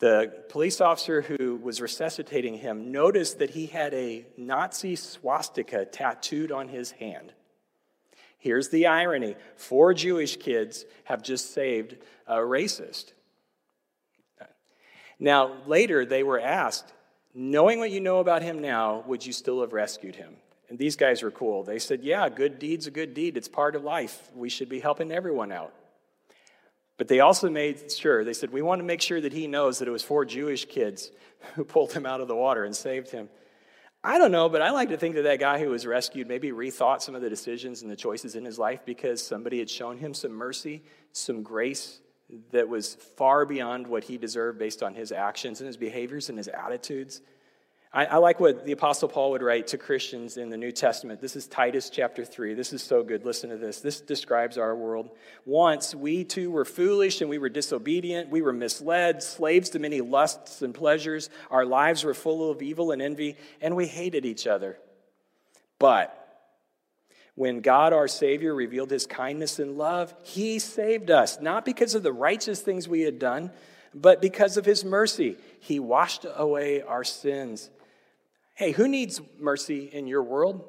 The 0.00 0.44
police 0.48 0.80
officer 0.80 1.22
who 1.22 1.56
was 1.56 1.80
resuscitating 1.80 2.58
him 2.58 2.92
noticed 2.92 3.40
that 3.40 3.50
he 3.50 3.66
had 3.66 3.92
a 3.94 4.24
Nazi 4.36 4.94
swastika 4.94 5.84
tattooed 5.84 6.52
on 6.52 6.68
his 6.68 6.92
hand. 6.92 7.32
Here's 8.38 8.68
the 8.68 8.86
irony 8.86 9.34
four 9.56 9.92
Jewish 9.94 10.36
kids 10.36 10.84
have 11.04 11.22
just 11.22 11.52
saved 11.52 11.96
a 12.26 12.36
racist. 12.36 13.12
Now, 15.18 15.56
later 15.66 16.06
they 16.06 16.22
were 16.22 16.38
asked, 16.38 16.92
knowing 17.34 17.80
what 17.80 17.90
you 17.90 18.00
know 18.00 18.20
about 18.20 18.42
him 18.42 18.60
now, 18.60 19.02
would 19.08 19.26
you 19.26 19.32
still 19.32 19.60
have 19.62 19.72
rescued 19.72 20.14
him? 20.14 20.36
And 20.68 20.78
these 20.78 20.96
guys 20.96 21.22
were 21.22 21.30
cool. 21.30 21.64
They 21.64 21.78
said, 21.78 22.02
Yeah, 22.02 22.28
good 22.28 22.58
deed's 22.58 22.86
a 22.86 22.90
good 22.90 23.14
deed. 23.14 23.36
It's 23.36 23.48
part 23.48 23.74
of 23.74 23.84
life. 23.84 24.30
We 24.34 24.48
should 24.48 24.68
be 24.68 24.80
helping 24.80 25.10
everyone 25.10 25.52
out. 25.52 25.72
But 26.98 27.06
they 27.06 27.20
also 27.20 27.48
made 27.48 27.90
sure, 27.92 28.24
they 28.24 28.32
said, 28.32 28.50
we 28.50 28.60
want 28.60 28.80
to 28.80 28.84
make 28.84 29.00
sure 29.00 29.20
that 29.20 29.32
he 29.32 29.46
knows 29.46 29.78
that 29.78 29.86
it 29.86 29.92
was 29.92 30.02
four 30.02 30.24
Jewish 30.24 30.64
kids 30.64 31.12
who 31.54 31.64
pulled 31.64 31.92
him 31.92 32.04
out 32.04 32.20
of 32.20 32.28
the 32.28 32.34
water 32.34 32.64
and 32.64 32.76
saved 32.76 33.10
him. 33.10 33.28
I 34.02 34.18
don't 34.18 34.30
know, 34.30 34.48
but 34.48 34.62
I 34.62 34.70
like 34.70 34.90
to 34.90 34.96
think 34.96 35.16
that 35.16 35.22
that 35.22 35.40
guy 35.40 35.58
who 35.58 35.70
was 35.70 35.86
rescued 35.86 36.28
maybe 36.28 36.50
rethought 36.50 37.02
some 37.02 37.14
of 37.14 37.22
the 37.22 37.30
decisions 37.30 37.82
and 37.82 37.90
the 37.90 37.96
choices 37.96 38.36
in 38.36 38.44
his 38.44 38.58
life 38.58 38.80
because 38.84 39.24
somebody 39.24 39.58
had 39.58 39.70
shown 39.70 39.96
him 39.96 40.14
some 40.14 40.32
mercy, 40.32 40.84
some 41.12 41.42
grace 41.42 42.00
that 42.52 42.68
was 42.68 42.94
far 43.16 43.44
beyond 43.44 43.86
what 43.86 44.04
he 44.04 44.16
deserved 44.16 44.58
based 44.58 44.82
on 44.82 44.94
his 44.94 45.10
actions 45.10 45.60
and 45.60 45.66
his 45.66 45.76
behaviors 45.76 46.28
and 46.28 46.38
his 46.38 46.48
attitudes. 46.48 47.22
I, 47.92 48.04
I, 48.04 48.16
like 48.18 48.38
what 48.38 48.66
the 48.66 48.72
Apostle 48.72 49.08
Paul 49.08 49.30
would 49.30 49.42
write 49.42 49.68
to 49.68 49.78
Christians 49.78 50.36
in 50.36 50.50
the 50.50 50.58
New 50.58 50.72
Testament. 50.72 51.22
This 51.22 51.36
is 51.36 51.46
Titus 51.46 51.88
chapter 51.88 52.22
3. 52.22 52.52
This 52.52 52.74
is 52.74 52.82
so 52.82 53.02
good. 53.02 53.24
Listen 53.24 53.48
to 53.48 53.56
this. 53.56 53.80
This 53.80 54.02
describes 54.02 54.58
our 54.58 54.76
world. 54.76 55.10
Once 55.46 55.94
we 55.94 56.22
too 56.22 56.50
were 56.50 56.66
foolish 56.66 57.22
and 57.22 57.30
we 57.30 57.38
were 57.38 57.48
disobedient. 57.48 58.28
We 58.28 58.42
were 58.42 58.52
misled, 58.52 59.22
slaves 59.22 59.70
to 59.70 59.78
many 59.78 60.02
lusts 60.02 60.60
and 60.60 60.74
pleasures. 60.74 61.30
Our 61.50 61.64
lives 61.64 62.04
were 62.04 62.12
full 62.12 62.50
of 62.50 62.60
evil 62.60 62.90
and 62.90 63.00
envy, 63.00 63.36
and 63.62 63.74
we 63.74 63.86
hated 63.86 64.26
each 64.26 64.46
other. 64.46 64.78
But 65.78 66.14
when 67.36 67.60
God 67.60 67.94
our 67.94 68.08
Savior 68.08 68.54
revealed 68.54 68.90
his 68.90 69.06
kindness 69.06 69.58
and 69.58 69.78
love, 69.78 70.14
he 70.24 70.58
saved 70.58 71.10
us, 71.10 71.40
not 71.40 71.64
because 71.64 71.94
of 71.94 72.02
the 72.02 72.12
righteous 72.12 72.60
things 72.60 72.86
we 72.86 73.02
had 73.02 73.18
done, 73.18 73.50
but 73.94 74.20
because 74.20 74.58
of 74.58 74.66
his 74.66 74.84
mercy. 74.84 75.36
He 75.58 75.80
washed 75.80 76.26
away 76.36 76.82
our 76.82 77.04
sins 77.04 77.70
Hey, 78.58 78.72
who 78.72 78.88
needs 78.88 79.20
mercy 79.38 79.88
in 79.92 80.08
your 80.08 80.24
world? 80.24 80.68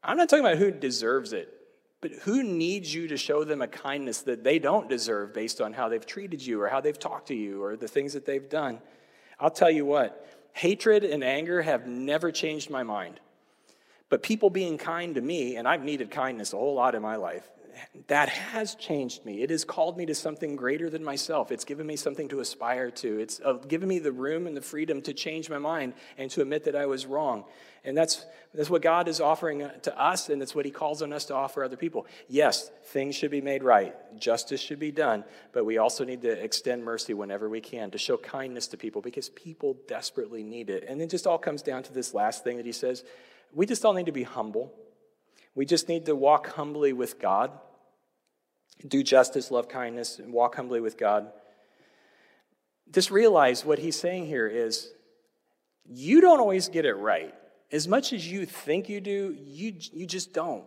I'm 0.00 0.16
not 0.16 0.28
talking 0.28 0.44
about 0.44 0.58
who 0.58 0.70
deserves 0.70 1.32
it, 1.32 1.52
but 2.00 2.12
who 2.22 2.44
needs 2.44 2.94
you 2.94 3.08
to 3.08 3.16
show 3.16 3.42
them 3.42 3.62
a 3.62 3.66
kindness 3.66 4.20
that 4.22 4.44
they 4.44 4.60
don't 4.60 4.88
deserve 4.88 5.34
based 5.34 5.60
on 5.60 5.72
how 5.72 5.88
they've 5.88 6.06
treated 6.06 6.40
you 6.40 6.62
or 6.62 6.68
how 6.68 6.80
they've 6.80 6.96
talked 6.96 7.26
to 7.26 7.34
you 7.34 7.64
or 7.64 7.74
the 7.74 7.88
things 7.88 8.12
that 8.12 8.26
they've 8.26 8.48
done? 8.48 8.78
I'll 9.40 9.50
tell 9.50 9.72
you 9.72 9.84
what, 9.84 10.24
Hatred 10.52 11.02
and 11.02 11.24
anger 11.24 11.62
have 11.62 11.88
never 11.88 12.30
changed 12.30 12.70
my 12.70 12.84
mind. 12.84 13.18
But 14.08 14.22
people 14.22 14.48
being 14.48 14.78
kind 14.78 15.16
to 15.16 15.20
me, 15.20 15.56
and 15.56 15.66
I've 15.66 15.82
needed 15.82 16.12
kindness 16.12 16.52
a 16.52 16.56
whole 16.56 16.74
lot 16.74 16.94
in 16.94 17.02
my 17.02 17.16
life, 17.16 17.50
that 18.08 18.28
has 18.28 18.74
changed 18.74 19.24
me. 19.24 19.42
It 19.42 19.50
has 19.50 19.64
called 19.64 19.96
me 19.96 20.06
to 20.06 20.14
something 20.14 20.56
greater 20.56 20.88
than 20.88 21.04
myself. 21.04 21.50
It's 21.50 21.64
given 21.64 21.86
me 21.86 21.96
something 21.96 22.28
to 22.28 22.40
aspire 22.40 22.90
to. 22.90 23.18
It's 23.18 23.40
uh, 23.44 23.54
given 23.54 23.88
me 23.88 23.98
the 23.98 24.12
room 24.12 24.46
and 24.46 24.56
the 24.56 24.62
freedom 24.62 25.02
to 25.02 25.12
change 25.12 25.50
my 25.50 25.58
mind 25.58 25.94
and 26.16 26.30
to 26.32 26.42
admit 26.42 26.64
that 26.64 26.76
I 26.76 26.86
was 26.86 27.06
wrong. 27.06 27.44
And 27.84 27.96
that's, 27.96 28.24
that's 28.52 28.68
what 28.68 28.82
God 28.82 29.08
is 29.08 29.20
offering 29.20 29.62
uh, 29.62 29.72
to 29.82 30.00
us, 30.00 30.28
and 30.28 30.40
that's 30.40 30.54
what 30.54 30.64
He 30.64 30.70
calls 30.70 31.02
on 31.02 31.12
us 31.12 31.26
to 31.26 31.34
offer 31.34 31.62
other 31.62 31.76
people. 31.76 32.06
Yes, 32.28 32.70
things 32.86 33.14
should 33.14 33.30
be 33.30 33.40
made 33.40 33.62
right, 33.62 33.94
justice 34.18 34.60
should 34.60 34.80
be 34.80 34.90
done, 34.90 35.24
but 35.52 35.64
we 35.64 35.78
also 35.78 36.04
need 36.04 36.22
to 36.22 36.32
extend 36.32 36.84
mercy 36.84 37.14
whenever 37.14 37.48
we 37.48 37.60
can, 37.60 37.90
to 37.92 37.98
show 37.98 38.16
kindness 38.16 38.66
to 38.68 38.76
people 38.76 39.02
because 39.02 39.28
people 39.30 39.76
desperately 39.86 40.42
need 40.42 40.70
it. 40.70 40.84
And 40.88 41.00
it 41.00 41.10
just 41.10 41.26
all 41.26 41.38
comes 41.38 41.62
down 41.62 41.82
to 41.84 41.92
this 41.92 42.12
last 42.14 42.42
thing 42.42 42.56
that 42.56 42.66
He 42.66 42.72
says 42.72 43.04
we 43.54 43.66
just 43.66 43.84
all 43.84 43.94
need 43.94 44.06
to 44.06 44.12
be 44.12 44.24
humble. 44.24 44.72
We 45.54 45.64
just 45.64 45.88
need 45.88 46.04
to 46.06 46.14
walk 46.14 46.48
humbly 46.48 46.92
with 46.92 47.18
God, 47.18 47.50
do 48.86 49.02
justice, 49.02 49.50
love 49.50 49.68
kindness, 49.68 50.18
and 50.18 50.32
walk 50.32 50.56
humbly 50.56 50.80
with 50.80 50.98
God. 50.98 51.30
Just 52.92 53.10
realize 53.10 53.64
what 53.64 53.78
he's 53.78 53.98
saying 53.98 54.26
here 54.26 54.46
is 54.46 54.90
you 55.88 56.20
don't 56.20 56.40
always 56.40 56.68
get 56.68 56.84
it 56.84 56.94
right. 56.94 57.34
As 57.72 57.88
much 57.88 58.12
as 58.12 58.30
you 58.30 58.46
think 58.46 58.88
you 58.88 59.00
do, 59.00 59.36
you, 59.44 59.74
you 59.92 60.06
just 60.06 60.32
don't. 60.32 60.64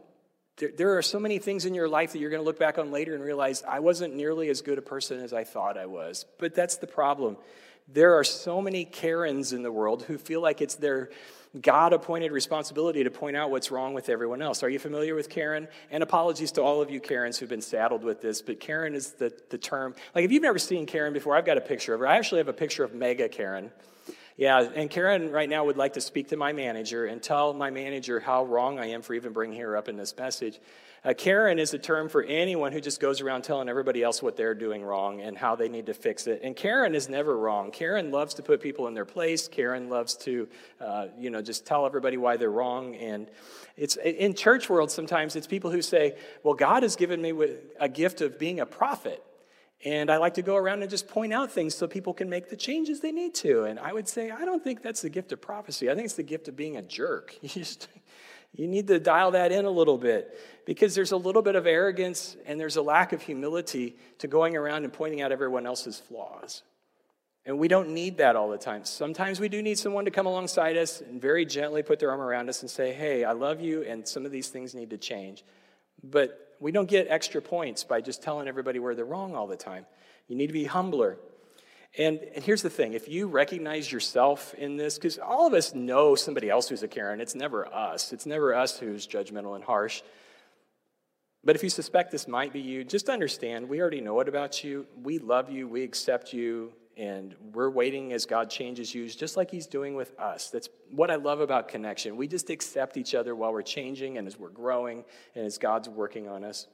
There, 0.57 0.71
there 0.75 0.97
are 0.97 1.01
so 1.01 1.19
many 1.19 1.39
things 1.39 1.65
in 1.65 1.73
your 1.73 1.87
life 1.87 2.11
that 2.11 2.19
you're 2.19 2.29
going 2.29 2.41
to 2.41 2.45
look 2.45 2.59
back 2.59 2.77
on 2.77 2.91
later 2.91 3.15
and 3.15 3.23
realize 3.23 3.63
I 3.63 3.79
wasn't 3.79 4.15
nearly 4.15 4.49
as 4.49 4.61
good 4.61 4.77
a 4.77 4.81
person 4.81 5.21
as 5.21 5.33
I 5.33 5.45
thought 5.45 5.77
I 5.77 5.85
was. 5.85 6.25
But 6.37 6.53
that's 6.53 6.77
the 6.77 6.87
problem. 6.87 7.37
There 7.91 8.15
are 8.15 8.23
so 8.23 8.61
many 8.61 8.85
Karens 8.85 9.51
in 9.51 9.63
the 9.63 9.71
world 9.71 10.03
who 10.03 10.17
feel 10.17 10.41
like 10.41 10.61
it's 10.61 10.75
their 10.75 11.09
God 11.59 11.93
appointed 11.93 12.31
responsibility 12.31 13.03
to 13.03 13.09
point 13.09 13.35
out 13.35 13.49
what's 13.49 13.71
wrong 13.71 13.95
with 13.95 14.09
everyone 14.09 14.43
else. 14.43 14.61
Are 14.61 14.69
you 14.69 14.77
familiar 14.77 15.15
with 15.15 15.29
Karen? 15.29 15.67
And 15.89 16.03
apologies 16.03 16.51
to 16.53 16.61
all 16.61 16.83
of 16.83 16.91
you 16.91 16.99
Karens 16.99 17.39
who've 17.39 17.49
been 17.49 17.61
saddled 17.61 18.03
with 18.03 18.21
this, 18.21 18.43
but 18.43 18.59
Karen 18.59 18.93
is 18.93 19.13
the, 19.13 19.33
the 19.49 19.57
term. 19.57 19.95
Like, 20.13 20.25
if 20.25 20.31
you've 20.31 20.43
never 20.43 20.59
seen 20.59 20.85
Karen 20.85 21.11
before, 21.13 21.35
I've 21.35 21.47
got 21.47 21.57
a 21.57 21.61
picture 21.61 21.95
of 21.95 22.01
her. 22.01 22.07
I 22.07 22.17
actually 22.17 22.37
have 22.37 22.49
a 22.49 22.53
picture 22.53 22.83
of 22.83 22.93
Mega 22.93 23.27
Karen. 23.27 23.71
Yeah, 24.37 24.69
and 24.75 24.89
Karen 24.89 25.31
right 25.31 25.49
now 25.49 25.65
would 25.65 25.75
like 25.75 25.93
to 25.93 26.01
speak 26.01 26.29
to 26.29 26.37
my 26.37 26.53
manager 26.53 27.07
and 27.07 27.21
tell 27.21 27.53
my 27.53 27.71
manager 27.71 28.19
how 28.19 28.45
wrong 28.45 28.77
I 28.77 28.91
am 28.91 29.01
for 29.01 29.15
even 29.15 29.33
bringing 29.33 29.59
her 29.59 29.75
up 29.75 29.89
in 29.89 29.97
this 29.97 30.15
message. 30.15 30.59
Uh, 31.03 31.13
Karen 31.13 31.59
is 31.59 31.73
a 31.73 31.79
term 31.79 32.09
for 32.09 32.23
anyone 32.23 32.73
who 32.73 32.81
just 32.81 32.99
goes 32.99 33.21
around 33.21 33.43
telling 33.43 33.69
everybody 33.69 34.03
else 34.03 34.21
what 34.21 34.35
they're 34.35 34.53
doing 34.53 34.83
wrong 34.83 35.21
and 35.21 35.37
how 35.37 35.55
they 35.55 35.69
need 35.69 35.85
to 35.85 35.93
fix 35.93 36.27
it. 36.27 36.41
And 36.43 36.55
Karen 36.55 36.93
is 36.93 37.07
never 37.07 37.37
wrong. 37.37 37.71
Karen 37.71 38.11
loves 38.11 38.33
to 38.35 38.43
put 38.43 38.61
people 38.61 38.87
in 38.87 38.93
their 38.93 39.05
place. 39.05 39.47
Karen 39.47 39.89
loves 39.89 40.15
to, 40.17 40.47
uh, 40.81 41.07
you 41.17 41.29
know, 41.29 41.41
just 41.41 41.65
tell 41.65 41.85
everybody 41.85 42.17
why 42.17 42.35
they're 42.35 42.51
wrong. 42.51 42.95
And 42.95 43.29
it's 43.77 43.95
in 43.95 44.33
church 44.33 44.69
world 44.69 44.91
sometimes 44.91 45.37
it's 45.37 45.47
people 45.47 45.71
who 45.71 45.81
say, 45.81 46.17
"Well, 46.43 46.53
God 46.53 46.83
has 46.83 46.97
given 46.97 47.21
me 47.21 47.33
a 47.79 47.87
gift 47.87 48.19
of 48.19 48.37
being 48.37 48.59
a 48.59 48.65
prophet." 48.65 49.23
And 49.85 50.11
I 50.11 50.17
like 50.17 50.33
to 50.33 50.41
go 50.41 50.57
around 50.57 50.81
and 50.81 50.91
just 50.91 51.07
point 51.07 51.31
out 51.31 51.51
things 51.51 51.73
so 51.73 51.87
people 51.87 52.13
can 52.13 52.29
make 52.29 52.49
the 52.49 52.57
changes 52.57 52.99
they 52.99 53.13
need 53.13 53.33
to. 53.35 53.63
And 53.63 53.79
I 53.79 53.93
would 53.93 54.09
say, 54.09 54.29
I 54.29 54.43
don't 54.43 54.61
think 54.61 54.81
that's 54.81 55.01
the 55.01 55.09
gift 55.09 55.31
of 55.31 55.39
prophecy. 55.39 55.89
I 55.89 55.95
think 55.95 56.03
it's 56.03 56.15
the 56.15 56.23
gift 56.23 56.49
of 56.49 56.57
being 56.57 56.75
a 56.75 56.81
jerk. 56.81 57.35
You 57.41 57.47
just 57.49 57.87
you 58.53 58.67
need 58.67 58.87
to 58.87 58.99
dial 58.99 59.31
that 59.31 59.51
in 59.51 59.65
a 59.65 59.69
little 59.69 59.97
bit 59.97 60.37
because 60.65 60.95
there's 60.95 61.11
a 61.11 61.17
little 61.17 61.41
bit 61.41 61.55
of 61.55 61.65
arrogance 61.65 62.35
and 62.45 62.59
there's 62.59 62.75
a 62.75 62.81
lack 62.81 63.13
of 63.13 63.21
humility 63.21 63.95
to 64.19 64.27
going 64.27 64.55
around 64.55 64.83
and 64.83 64.93
pointing 64.93 65.21
out 65.21 65.31
everyone 65.31 65.65
else's 65.65 65.99
flaws. 65.99 66.63
And 67.45 67.57
we 67.57 67.67
don't 67.67 67.89
need 67.89 68.17
that 68.17 68.35
all 68.35 68.49
the 68.49 68.57
time. 68.57 68.85
Sometimes 68.85 69.39
we 69.39 69.49
do 69.49 69.61
need 69.61 69.79
someone 69.79 70.05
to 70.05 70.11
come 70.11 70.25
alongside 70.25 70.77
us 70.77 71.01
and 71.01 71.21
very 71.21 71.45
gently 71.45 71.81
put 71.81 71.99
their 71.99 72.11
arm 72.11 72.21
around 72.21 72.49
us 72.49 72.61
and 72.61 72.69
say, 72.69 72.93
Hey, 72.93 73.23
I 73.23 73.31
love 73.31 73.61
you, 73.61 73.83
and 73.83 74.07
some 74.07 74.25
of 74.25 74.31
these 74.31 74.49
things 74.49 74.75
need 74.75 74.89
to 74.91 74.97
change. 74.97 75.43
But 76.03 76.55
we 76.59 76.71
don't 76.71 76.89
get 76.89 77.07
extra 77.09 77.41
points 77.41 77.83
by 77.83 78.01
just 78.01 78.21
telling 78.21 78.47
everybody 78.47 78.79
where 78.79 78.93
they're 78.93 79.05
wrong 79.05 79.35
all 79.35 79.47
the 79.47 79.55
time. 79.55 79.85
You 80.27 80.35
need 80.35 80.47
to 80.47 80.53
be 80.53 80.65
humbler. 80.65 81.17
And, 81.97 82.19
and 82.35 82.43
here's 82.43 82.61
the 82.61 82.69
thing 82.69 82.93
if 82.93 83.07
you 83.07 83.27
recognize 83.27 83.91
yourself 83.91 84.53
in 84.53 84.77
this, 84.77 84.95
because 84.95 85.17
all 85.17 85.47
of 85.47 85.53
us 85.53 85.73
know 85.73 86.15
somebody 86.15 86.49
else 86.49 86.69
who's 86.69 86.83
a 86.83 86.87
Karen, 86.87 87.19
it's 87.19 87.35
never 87.35 87.65
us. 87.73 88.13
It's 88.13 88.25
never 88.25 88.53
us 88.53 88.77
who's 88.77 89.07
judgmental 89.07 89.55
and 89.55 89.63
harsh. 89.63 90.01
But 91.43 91.55
if 91.55 91.63
you 91.63 91.69
suspect 91.69 92.11
this 92.11 92.27
might 92.27 92.51
be 92.51 92.59
you, 92.59 92.83
just 92.83 93.09
understand 93.09 93.69
we 93.69 93.81
already 93.81 94.01
know 94.01 94.19
it 94.19 94.27
about 94.27 94.63
you. 94.63 94.85
We 95.01 95.19
love 95.19 95.49
you, 95.49 95.67
we 95.67 95.83
accept 95.83 96.33
you, 96.33 96.73
and 96.97 97.33
we're 97.53 97.69
waiting 97.69 98.11
as 98.11 98.25
God 98.25 98.49
changes 98.49 98.93
you, 98.93 99.07
just 99.07 99.37
like 99.37 99.49
He's 99.49 99.65
doing 99.65 99.95
with 99.95 100.19
us. 100.19 100.49
That's 100.49 100.67
what 100.91 101.09
I 101.09 101.15
love 101.15 101.39
about 101.39 101.69
connection. 101.69 102.17
We 102.17 102.27
just 102.27 102.49
accept 102.49 102.97
each 102.97 103.15
other 103.15 103.35
while 103.35 103.53
we're 103.53 103.61
changing 103.61 104.17
and 104.17 104.27
as 104.27 104.37
we're 104.37 104.49
growing 104.49 105.05
and 105.33 105.45
as 105.45 105.57
God's 105.57 105.87
working 105.87 106.27
on 106.27 106.43
us. 106.43 106.67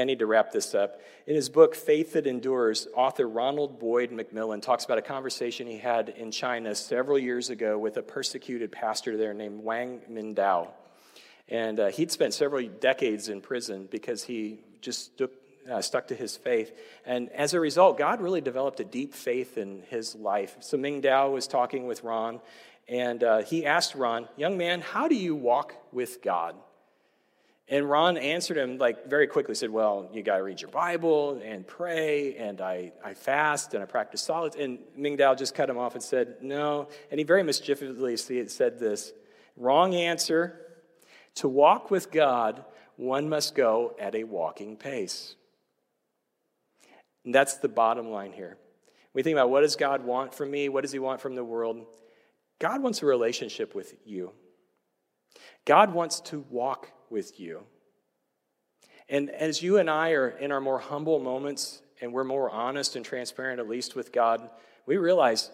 I 0.00 0.04
need 0.04 0.18
to 0.20 0.26
wrap 0.26 0.52
this 0.52 0.74
up. 0.74 1.00
In 1.26 1.34
his 1.34 1.48
book, 1.48 1.74
Faith 1.74 2.12
That 2.12 2.26
Endures, 2.26 2.88
author 2.94 3.28
Ronald 3.28 3.78
Boyd-MacMillan 3.78 4.62
talks 4.62 4.84
about 4.84 4.98
a 4.98 5.02
conversation 5.02 5.66
he 5.66 5.78
had 5.78 6.08
in 6.10 6.30
China 6.30 6.74
several 6.74 7.18
years 7.18 7.50
ago 7.50 7.78
with 7.78 7.96
a 7.96 8.02
persecuted 8.02 8.72
pastor 8.72 9.16
there 9.16 9.34
named 9.34 9.62
Wang 9.62 10.00
Mingdao. 10.10 10.68
And 11.48 11.78
uh, 11.78 11.86
he'd 11.88 12.10
spent 12.10 12.34
several 12.34 12.66
decades 12.68 13.28
in 13.28 13.40
prison 13.40 13.88
because 13.90 14.24
he 14.24 14.60
just 14.80 15.14
stuck, 15.14 15.30
uh, 15.70 15.80
stuck 15.80 16.08
to 16.08 16.14
his 16.14 16.36
faith. 16.36 16.72
And 17.04 17.30
as 17.30 17.54
a 17.54 17.60
result, 17.60 17.98
God 17.98 18.20
really 18.20 18.40
developed 18.40 18.80
a 18.80 18.84
deep 18.84 19.14
faith 19.14 19.58
in 19.58 19.82
his 19.88 20.14
life. 20.14 20.56
So 20.60 20.76
Ming 20.76 21.02
Dao 21.02 21.32
was 21.32 21.46
talking 21.46 21.86
with 21.86 22.02
Ron, 22.02 22.40
and 22.88 23.22
uh, 23.22 23.42
he 23.42 23.66
asked 23.66 23.94
Ron, 23.94 24.28
Young 24.36 24.58
man, 24.58 24.80
how 24.80 25.08
do 25.08 25.14
you 25.14 25.34
walk 25.34 25.74
with 25.92 26.22
God? 26.22 26.54
And 27.68 27.90
Ron 27.90 28.16
answered 28.16 28.56
him 28.56 28.78
like 28.78 29.06
very 29.06 29.26
quickly, 29.26 29.54
said, 29.54 29.70
Well, 29.70 30.08
you 30.12 30.22
got 30.22 30.36
to 30.36 30.42
read 30.42 30.60
your 30.60 30.70
Bible 30.70 31.40
and 31.44 31.66
pray, 31.66 32.36
and 32.36 32.60
I, 32.60 32.92
I 33.04 33.14
fast 33.14 33.74
and 33.74 33.82
I 33.82 33.86
practice 33.86 34.22
solitude. 34.22 34.60
And 34.60 34.78
Ming 34.96 35.16
Dao 35.16 35.36
just 35.36 35.54
cut 35.54 35.68
him 35.68 35.76
off 35.76 35.94
and 35.94 36.02
said, 36.02 36.36
No. 36.42 36.88
And 37.10 37.18
he 37.18 37.24
very 37.24 37.42
mischievously 37.42 38.16
said 38.46 38.78
this 38.78 39.12
wrong 39.56 39.94
answer. 39.94 40.60
To 41.36 41.48
walk 41.48 41.90
with 41.90 42.10
God, 42.10 42.64
one 42.96 43.28
must 43.28 43.54
go 43.54 43.94
at 44.00 44.14
a 44.14 44.24
walking 44.24 44.76
pace. 44.76 45.34
And 47.24 47.34
that's 47.34 47.56
the 47.56 47.68
bottom 47.68 48.10
line 48.10 48.32
here. 48.32 48.56
We 49.12 49.22
think 49.22 49.34
about 49.34 49.50
what 49.50 49.62
does 49.62 49.76
God 49.76 50.04
want 50.04 50.34
from 50.34 50.50
me? 50.50 50.68
What 50.68 50.82
does 50.82 50.92
He 50.92 50.98
want 50.98 51.20
from 51.20 51.34
the 51.34 51.44
world? 51.44 51.84
God 52.60 52.80
wants 52.80 53.02
a 53.02 53.06
relationship 53.06 53.74
with 53.74 53.94
you. 54.06 54.32
God 55.64 55.92
wants 55.92 56.20
to 56.20 56.44
walk 56.48 56.90
with 57.10 57.38
you. 57.40 57.62
And 59.08 59.30
as 59.30 59.62
you 59.62 59.78
and 59.78 59.88
I 59.88 60.10
are 60.12 60.28
in 60.28 60.52
our 60.52 60.60
more 60.60 60.78
humble 60.78 61.18
moments 61.18 61.80
and 62.00 62.12
we're 62.12 62.24
more 62.24 62.50
honest 62.50 62.96
and 62.96 63.04
transparent, 63.04 63.60
at 63.60 63.68
least 63.68 63.94
with 63.94 64.12
God, 64.12 64.48
we 64.84 64.96
realize 64.96 65.50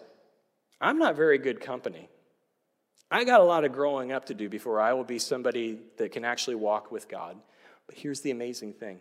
I'm 0.81 0.97
not 0.97 1.15
very 1.15 1.37
good 1.37 1.61
company. 1.61 2.09
I 3.09 3.23
got 3.25 3.41
a 3.41 3.43
lot 3.43 3.63
of 3.63 3.73
growing 3.73 4.11
up 4.11 4.25
to 4.25 4.33
do 4.33 4.49
before 4.49 4.81
I 4.81 4.93
will 4.93 5.03
be 5.03 5.19
somebody 5.19 5.79
that 5.97 6.11
can 6.11 6.25
actually 6.25 6.55
walk 6.55 6.91
with 6.91 7.07
God. 7.07 7.37
But 7.85 7.95
here's 7.95 8.21
the 8.21 8.31
amazing 8.31 8.73
thing 8.73 8.99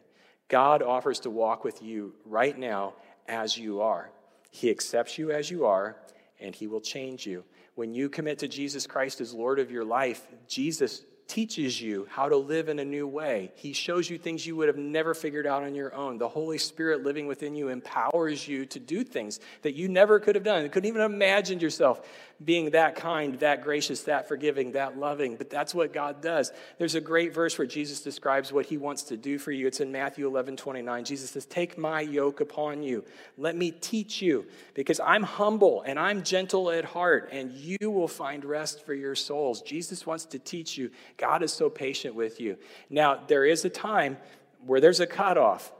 God 0.48 0.82
offers 0.82 1.20
to 1.20 1.30
walk 1.30 1.64
with 1.64 1.82
you 1.82 2.14
right 2.26 2.56
now 2.56 2.94
as 3.26 3.56
you 3.56 3.80
are. 3.80 4.10
He 4.50 4.68
accepts 4.68 5.16
you 5.16 5.30
as 5.30 5.50
you 5.50 5.64
are, 5.64 5.96
and 6.40 6.54
He 6.54 6.66
will 6.66 6.80
change 6.80 7.26
you. 7.26 7.42
When 7.74 7.94
you 7.94 8.10
commit 8.10 8.40
to 8.40 8.48
Jesus 8.48 8.86
Christ 8.86 9.22
as 9.22 9.32
Lord 9.32 9.58
of 9.58 9.70
your 9.70 9.84
life, 9.84 10.26
Jesus 10.46 11.02
teaches 11.28 11.80
you 11.80 12.06
how 12.11 12.28
to 12.28 12.37
live 12.37 12.68
in 12.68 12.78
a 12.78 12.85
new 12.85 13.06
way. 13.06 13.52
He 13.54 13.72
shows 13.72 14.11
you 14.11 14.18
things 14.18 14.46
you 14.46 14.56
would 14.56 14.68
have 14.68 14.76
never 14.76 15.14
figured 15.14 15.46
out 15.46 15.62
on 15.62 15.74
your 15.74 15.94
own. 15.94 16.18
The 16.18 16.28
Holy 16.28 16.58
Spirit 16.58 17.02
living 17.02 17.26
within 17.26 17.54
you 17.54 17.68
empowers 17.68 18.46
you 18.46 18.66
to 18.66 18.78
do 18.78 19.02
things 19.04 19.40
that 19.62 19.74
you 19.74 19.88
never 19.88 20.20
could 20.20 20.35
have 20.35 20.44
done. 20.44 20.62
You 20.62 20.68
couldn't 20.68 20.88
even 20.88 21.02
imagine 21.02 21.61
yourself 21.61 22.02
being 22.44 22.70
that 22.70 22.96
kind, 22.96 23.38
that 23.40 23.62
gracious, 23.62 24.02
that 24.02 24.28
forgiving, 24.28 24.72
that 24.72 24.98
loving. 24.98 25.37
But 25.37 25.50
that's 25.50 25.74
what 25.74 25.92
God 25.92 26.20
does. 26.20 26.52
There's 26.78 26.94
a 26.94 27.00
great 27.00 27.35
verse 27.35 27.56
where 27.56 27.66
Jesus 27.66 28.00
describes 28.00 28.52
what 28.52 28.66
he 28.66 28.76
wants 28.76 29.04
to 29.04 29.16
do 29.16 29.38
for 29.38 29.52
you. 29.52 29.66
It's 29.66 29.80
in 29.80 29.92
Matthew 29.92 30.26
11 30.26 30.56
29. 30.56 31.04
Jesus 31.04 31.30
says, 31.30 31.46
Take 31.46 31.78
my 31.78 32.00
yoke 32.00 32.40
upon 32.40 32.82
you. 32.82 33.04
Let 33.38 33.56
me 33.56 33.70
teach 33.70 34.22
you, 34.22 34.46
because 34.74 35.00
I'm 35.00 35.22
humble 35.22 35.82
and 35.82 35.98
I'm 35.98 36.22
gentle 36.22 36.70
at 36.70 36.85
heart, 36.85 37.28
and 37.32 37.52
you 37.52 37.90
will 37.90 38.08
find 38.08 38.44
rest 38.44 38.85
for 38.85 38.94
your 38.94 39.14
souls. 39.14 39.62
Jesus 39.62 40.06
wants 40.06 40.24
to 40.26 40.38
teach 40.38 40.76
you. 40.76 40.90
God 41.16 41.42
is 41.42 41.53
so 41.53 41.70
patient 41.70 42.14
with 42.14 42.40
you. 42.40 42.57
Now, 42.90 43.20
there 43.27 43.44
is 43.44 43.64
a 43.64 43.70
time 43.70 44.16
where 44.64 44.81
there's 44.81 45.01
a 45.01 45.07
cutoff. 45.07 45.72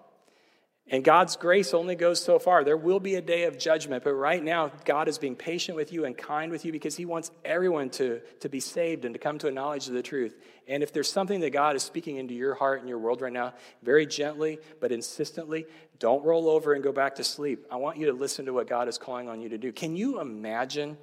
And 0.89 1.05
God's 1.05 1.37
grace 1.37 1.75
only 1.75 1.95
goes 1.95 2.23
so 2.23 2.39
far. 2.39 2.65
There 2.65 2.77
will 2.77 2.99
be 2.99 3.15
a 3.15 3.23
day 3.23 3.45
of 3.45 3.57
judgment, 3.57 4.03
but 4.03 4.15
right 4.15 4.43
now, 4.43 4.73
God 4.85 5.07
is 5.07 5.17
being 5.17 5.37
patient 5.37 5.77
with 5.77 5.93
you 5.93 6.05
and 6.05 6.19
kind 6.19 6.51
with 6.51 6.65
you 6.65 6.73
because 6.73 6.97
He 6.97 7.05
wants 7.05 7.31
everyone 7.45 7.89
to, 7.91 8.21
to 8.41 8.49
be 8.49 8.59
saved 8.59 9.05
and 9.05 9.15
to 9.15 9.19
come 9.19 9.39
to 9.39 9.49
a 9.49 9.53
knowledge 9.53 9.87
of 9.87 9.95
the 9.95 10.03
truth. 10.03 10.37
And 10.67 10.83
if 10.83 10.93
there's 10.93 11.11
something 11.11 11.41
that 11.41 11.51
God 11.51 11.77
is 11.77 11.85
speaking 11.85 12.17
into 12.17 12.35
your 12.35 12.55
heart 12.55 12.81
and 12.81 12.89
your 12.89 12.99
world 12.99 13.23
right 13.23 13.33
now, 13.33 13.55
very 13.83 14.07
gently 14.07 14.59
but 14.81 14.91
insistently, 14.91 15.67
don't 16.01 16.25
roll 16.25 16.49
over 16.49 16.75
and 16.75 16.83
go 16.83 16.93
back 16.93 17.15
to 17.15 17.25
sleep. 17.25 17.65
I 17.71 17.77
want 17.77 17.97
you 17.97 18.07
to 18.07 18.13
listen 18.13 18.47
to 18.47 18.53
what 18.53 18.69
God 18.69 18.89
is 18.89 18.99
calling 18.99 19.29
on 19.29 19.41
you 19.41 19.51
to 19.51 19.59
do. 19.59 19.73
Can 19.73 19.97
you 19.97 20.21
imagine 20.21 20.99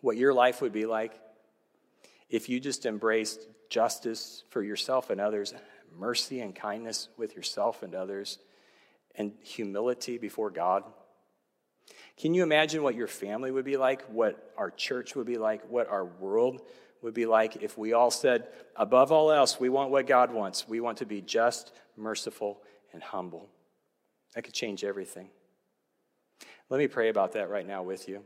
what 0.00 0.16
your 0.16 0.32
life 0.32 0.62
would 0.62 0.72
be 0.72 0.86
like 0.86 1.12
if 2.28 2.48
you 2.48 2.60
just 2.60 2.86
embraced 2.86 3.46
justice 3.70 4.44
for 4.50 4.62
yourself 4.62 5.10
and 5.10 5.20
others, 5.20 5.54
mercy 5.96 6.40
and 6.40 6.54
kindness 6.54 7.08
with 7.16 7.36
yourself 7.36 7.82
and 7.82 7.94
others, 7.94 8.38
and 9.14 9.32
humility 9.42 10.18
before 10.18 10.50
God? 10.50 10.84
Can 12.16 12.34
you 12.34 12.42
imagine 12.42 12.82
what 12.82 12.94
your 12.94 13.06
family 13.06 13.50
would 13.50 13.64
be 13.64 13.76
like, 13.76 14.02
what 14.08 14.52
our 14.56 14.70
church 14.70 15.14
would 15.16 15.26
be 15.26 15.38
like, 15.38 15.68
what 15.68 15.88
our 15.88 16.04
world 16.04 16.62
would 17.02 17.14
be 17.14 17.26
like 17.26 17.56
if 17.56 17.76
we 17.76 17.92
all 17.92 18.10
said, 18.10 18.48
above 18.76 19.12
all 19.12 19.30
else, 19.30 19.60
we 19.60 19.68
want 19.68 19.90
what 19.90 20.06
God 20.06 20.32
wants? 20.32 20.66
We 20.66 20.80
want 20.80 20.98
to 20.98 21.06
be 21.06 21.20
just, 21.20 21.72
merciful, 21.96 22.60
and 22.92 23.02
humble. 23.02 23.48
That 24.34 24.42
could 24.42 24.54
change 24.54 24.84
everything. 24.84 25.28
Let 26.70 26.78
me 26.78 26.88
pray 26.88 27.08
about 27.08 27.32
that 27.32 27.50
right 27.50 27.66
now 27.66 27.82
with 27.82 28.08
you. 28.08 28.22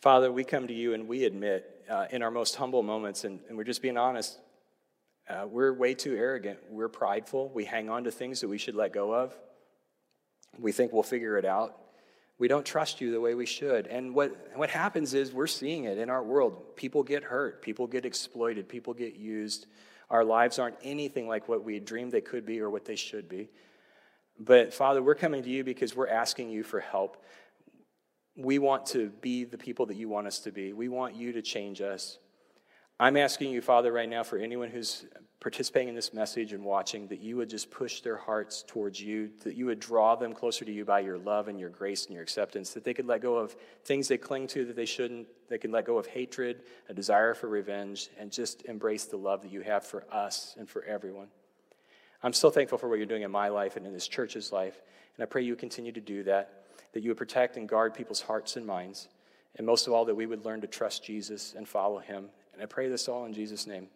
Father, 0.00 0.30
we 0.30 0.44
come 0.44 0.66
to 0.66 0.74
you 0.74 0.94
and 0.94 1.08
we 1.08 1.24
admit 1.24 1.79
uh, 1.90 2.06
in 2.10 2.22
our 2.22 2.30
most 2.30 2.54
humble 2.54 2.82
moments, 2.82 3.24
and, 3.24 3.40
and 3.48 3.58
we're 3.58 3.64
just 3.64 3.82
being 3.82 3.96
honest, 3.96 4.38
uh, 5.28 5.46
we're 5.46 5.72
way 5.72 5.94
too 5.94 6.14
arrogant. 6.14 6.58
We're 6.70 6.88
prideful. 6.88 7.50
We 7.52 7.64
hang 7.64 7.90
on 7.90 8.04
to 8.04 8.10
things 8.10 8.40
that 8.40 8.48
we 8.48 8.58
should 8.58 8.76
let 8.76 8.92
go 8.92 9.12
of. 9.12 9.34
We 10.58 10.72
think 10.72 10.92
we'll 10.92 11.02
figure 11.02 11.36
it 11.36 11.44
out. 11.44 11.76
We 12.38 12.48
don't 12.48 12.64
trust 12.64 13.00
you 13.00 13.12
the 13.12 13.20
way 13.20 13.34
we 13.34 13.44
should. 13.44 13.86
And 13.86 14.14
what, 14.14 14.34
what 14.54 14.70
happens 14.70 15.12
is 15.14 15.32
we're 15.32 15.46
seeing 15.46 15.84
it 15.84 15.98
in 15.98 16.08
our 16.08 16.22
world. 16.22 16.74
People 16.74 17.02
get 17.02 17.22
hurt, 17.22 17.60
people 17.60 17.86
get 17.86 18.06
exploited, 18.06 18.68
people 18.68 18.94
get 18.94 19.16
used. 19.16 19.66
Our 20.08 20.24
lives 20.24 20.58
aren't 20.58 20.76
anything 20.82 21.28
like 21.28 21.48
what 21.48 21.64
we 21.64 21.78
dreamed 21.80 22.12
they 22.12 22.22
could 22.22 22.46
be 22.46 22.60
or 22.60 22.70
what 22.70 22.84
they 22.84 22.96
should 22.96 23.28
be. 23.28 23.50
But 24.38 24.72
Father, 24.72 25.02
we're 25.02 25.14
coming 25.14 25.42
to 25.42 25.50
you 25.50 25.64
because 25.64 25.94
we're 25.94 26.08
asking 26.08 26.50
you 26.50 26.62
for 26.62 26.80
help. 26.80 27.22
We 28.42 28.58
want 28.58 28.86
to 28.86 29.10
be 29.20 29.44
the 29.44 29.58
people 29.58 29.86
that 29.86 29.96
you 29.96 30.08
want 30.08 30.26
us 30.26 30.38
to 30.40 30.50
be. 30.50 30.72
We 30.72 30.88
want 30.88 31.14
you 31.14 31.32
to 31.32 31.42
change 31.42 31.80
us. 31.82 32.18
I'm 32.98 33.16
asking 33.16 33.50
you, 33.50 33.60
Father, 33.60 33.92
right 33.92 34.08
now 34.08 34.22
for 34.22 34.38
anyone 34.38 34.70
who's 34.70 35.04
participating 35.40 35.88
in 35.88 35.94
this 35.94 36.12
message 36.12 36.52
and 36.52 36.64
watching, 36.64 37.06
that 37.08 37.20
you 37.20 37.36
would 37.36 37.48
just 37.48 37.70
push 37.70 38.02
their 38.02 38.16
hearts 38.16 38.62
towards 38.66 39.00
you, 39.00 39.30
that 39.42 39.56
you 39.56 39.66
would 39.66 39.80
draw 39.80 40.14
them 40.14 40.34
closer 40.34 40.64
to 40.66 40.72
you 40.72 40.84
by 40.84 41.00
your 41.00 41.18
love 41.18 41.48
and 41.48 41.58
your 41.58 41.70
grace 41.70 42.04
and 42.04 42.14
your 42.14 42.22
acceptance, 42.22 42.74
that 42.74 42.84
they 42.84 42.92
could 42.92 43.06
let 43.06 43.22
go 43.22 43.36
of 43.36 43.56
things 43.84 44.08
they 44.08 44.18
cling 44.18 44.46
to 44.48 44.66
that 44.66 44.76
they 44.76 44.84
shouldn't, 44.84 45.26
they 45.48 45.56
could 45.56 45.70
let 45.70 45.86
go 45.86 45.96
of 45.96 46.06
hatred, 46.06 46.62
a 46.90 46.94
desire 46.94 47.32
for 47.32 47.48
revenge, 47.48 48.10
and 48.18 48.30
just 48.30 48.64
embrace 48.66 49.04
the 49.06 49.16
love 49.16 49.40
that 49.42 49.50
you 49.50 49.62
have 49.62 49.84
for 49.84 50.04
us 50.12 50.54
and 50.58 50.68
for 50.68 50.82
everyone. 50.84 51.28
I'm 52.22 52.34
so 52.34 52.50
thankful 52.50 52.76
for 52.76 52.88
what 52.88 52.96
you're 52.96 53.06
doing 53.06 53.22
in 53.22 53.30
my 53.30 53.48
life 53.48 53.76
and 53.76 53.86
in 53.86 53.94
this 53.94 54.08
church's 54.08 54.52
life, 54.52 54.82
and 55.16 55.22
I 55.22 55.26
pray 55.26 55.42
you 55.42 55.56
continue 55.56 55.92
to 55.92 56.02
do 56.02 56.22
that, 56.24 56.59
that 56.92 57.02
you 57.02 57.10
would 57.10 57.16
protect 57.18 57.56
and 57.56 57.68
guard 57.68 57.94
people's 57.94 58.20
hearts 58.20 58.56
and 58.56 58.66
minds, 58.66 59.08
and 59.56 59.66
most 59.66 59.86
of 59.86 59.92
all, 59.92 60.04
that 60.04 60.14
we 60.14 60.26
would 60.26 60.44
learn 60.44 60.60
to 60.60 60.66
trust 60.66 61.04
Jesus 61.04 61.54
and 61.56 61.68
follow 61.68 61.98
him. 61.98 62.28
And 62.52 62.62
I 62.62 62.66
pray 62.66 62.88
this 62.88 63.08
all 63.08 63.24
in 63.24 63.32
Jesus' 63.32 63.66
name. 63.66 63.88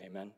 Amen. 0.00 0.32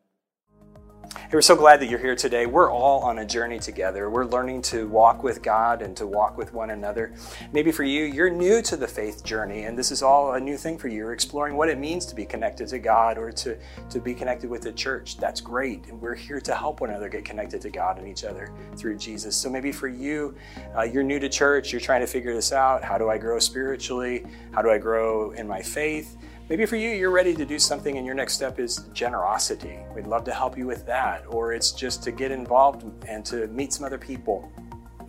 Hey, 1.03 1.29
we're 1.33 1.43
so 1.43 1.57
glad 1.57 1.81
that 1.81 1.87
you're 1.87 1.99
here 1.99 2.15
today. 2.15 2.47
We're 2.47 2.71
all 2.71 3.01
on 3.01 3.19
a 3.19 3.27
journey 3.27 3.59
together. 3.59 4.09
We're 4.09 4.25
learning 4.25 4.63
to 4.63 4.87
walk 4.87 5.25
with 5.25 5.43
God 5.43 5.83
and 5.83 5.97
to 5.97 6.07
walk 6.07 6.39
with 6.39 6.55
one 6.55 6.71
another. 6.71 7.13
Maybe 7.53 7.73
for 7.73 7.83
you, 7.83 8.05
you're 8.05 8.31
new 8.31 8.63
to 8.63 8.77
the 8.77 8.87
faith 8.87 9.25
journey, 9.25 9.65
and 9.65 9.77
this 9.77 9.91
is 9.91 10.03
all 10.03 10.35
a 10.35 10.41
new 10.41 10.57
thing 10.57 10.79
for 10.79 10.87
you. 10.87 10.99
You're 10.99 11.13
exploring 11.13 11.57
what 11.57 11.69
it 11.69 11.79
means 11.79 12.07
to 12.07 12.15
be 12.15 12.25
connected 12.25 12.69
to 12.69 12.79
God 12.79 13.19
or 13.19 13.33
to, 13.33 13.59
to 13.91 14.01
be 14.01 14.15
connected 14.15 14.49
with 14.49 14.63
the 14.63 14.73
church. 14.73 15.17
That's 15.17 15.41
great. 15.41 15.87
And 15.87 16.01
we're 16.01 16.15
here 16.15 16.41
to 16.41 16.55
help 16.55 16.81
one 16.81 16.91
another 16.91 17.09
get 17.09 17.25
connected 17.25 17.61
to 17.63 17.71
God 17.71 17.99
and 17.99 18.07
each 18.07 18.23
other 18.25 18.53
through 18.77 18.97
Jesus. 18.97 19.35
So 19.35 19.51
maybe 19.51 19.73
for 19.73 19.89
you, 19.89 20.37
uh, 20.77 20.83
you're 20.83 21.03
new 21.03 21.19
to 21.19 21.29
church, 21.29 21.73
you're 21.73 21.81
trying 21.81 22.03
to 22.03 22.07
figure 22.07 22.33
this 22.33 22.53
out. 22.53 22.85
How 22.85 22.97
do 22.97 23.09
I 23.09 23.19
grow 23.19 23.41
spiritually? 23.41 24.25
How 24.53 24.63
do 24.63 24.71
I 24.71 24.79
grow 24.79 25.33
in 25.33 25.49
my 25.49 25.63
faith? 25.63 26.17
Maybe 26.49 26.67
for 26.67 26.77
you, 26.77 26.91
you're 26.91 27.11
ready 27.11 27.35
to 27.35 27.47
do 27.47 27.59
something 27.59 27.97
and 27.97 28.05
your 28.05 28.15
next 28.15 28.35
step 28.35 28.59
is 28.59 28.89
generosity. 28.93 29.79
We'd 29.95 30.07
love 30.07 30.25
to 30.25 30.33
help 30.33 30.59
you 30.59 30.67
with 30.67 30.85
that. 30.87 31.25
Or 31.29 31.53
it's 31.53 31.73
just 31.73 32.03
to 32.05 32.13
get 32.13 32.31
involved 32.31 32.85
and 33.07 33.25
to 33.27 33.47
meet 33.49 33.73
some 33.73 33.87
other 33.87 33.99
people. 33.99 34.53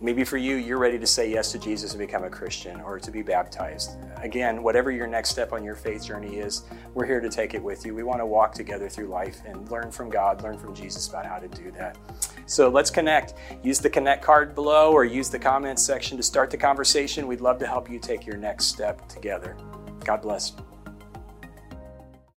Maybe 0.00 0.22
for 0.22 0.36
you, 0.36 0.56
you're 0.56 0.78
ready 0.78 0.98
to 0.98 1.06
say 1.06 1.30
yes 1.30 1.50
to 1.52 1.58
Jesus 1.58 1.92
and 1.92 1.98
become 1.98 2.24
a 2.24 2.30
Christian 2.30 2.80
or 2.80 2.98
to 2.98 3.10
be 3.10 3.22
baptized. 3.22 3.96
Again, 4.18 4.62
whatever 4.62 4.90
your 4.90 5.06
next 5.06 5.30
step 5.30 5.52
on 5.52 5.64
your 5.64 5.74
faith 5.74 6.04
journey 6.04 6.36
is, 6.36 6.64
we're 6.92 7.06
here 7.06 7.20
to 7.20 7.30
take 7.30 7.54
it 7.54 7.62
with 7.62 7.86
you. 7.86 7.94
We 7.94 8.02
want 8.02 8.20
to 8.20 8.26
walk 8.26 8.52
together 8.52 8.88
through 8.88 9.06
life 9.06 9.40
and 9.46 9.70
learn 9.70 9.90
from 9.90 10.10
God, 10.10 10.42
learn 10.42 10.58
from 10.58 10.74
Jesus 10.74 11.08
about 11.08 11.26
how 11.26 11.38
to 11.38 11.48
do 11.48 11.70
that. 11.72 11.96
So 12.46 12.68
let's 12.68 12.90
connect. 12.90 13.34
Use 13.62 13.78
the 13.78 13.90
connect 13.90 14.22
card 14.22 14.54
below 14.54 14.92
or 14.92 15.04
use 15.04 15.30
the 15.30 15.38
comments 15.38 15.82
section 15.82 16.16
to 16.16 16.22
start 16.22 16.50
the 16.50 16.58
conversation. 16.58 17.26
We'd 17.26 17.40
love 17.40 17.58
to 17.60 17.66
help 17.66 17.90
you 17.90 17.98
take 17.98 18.26
your 18.26 18.36
next 18.36 18.66
step 18.66 19.08
together. 19.08 19.56
God 20.04 20.20
bless. 20.20 20.52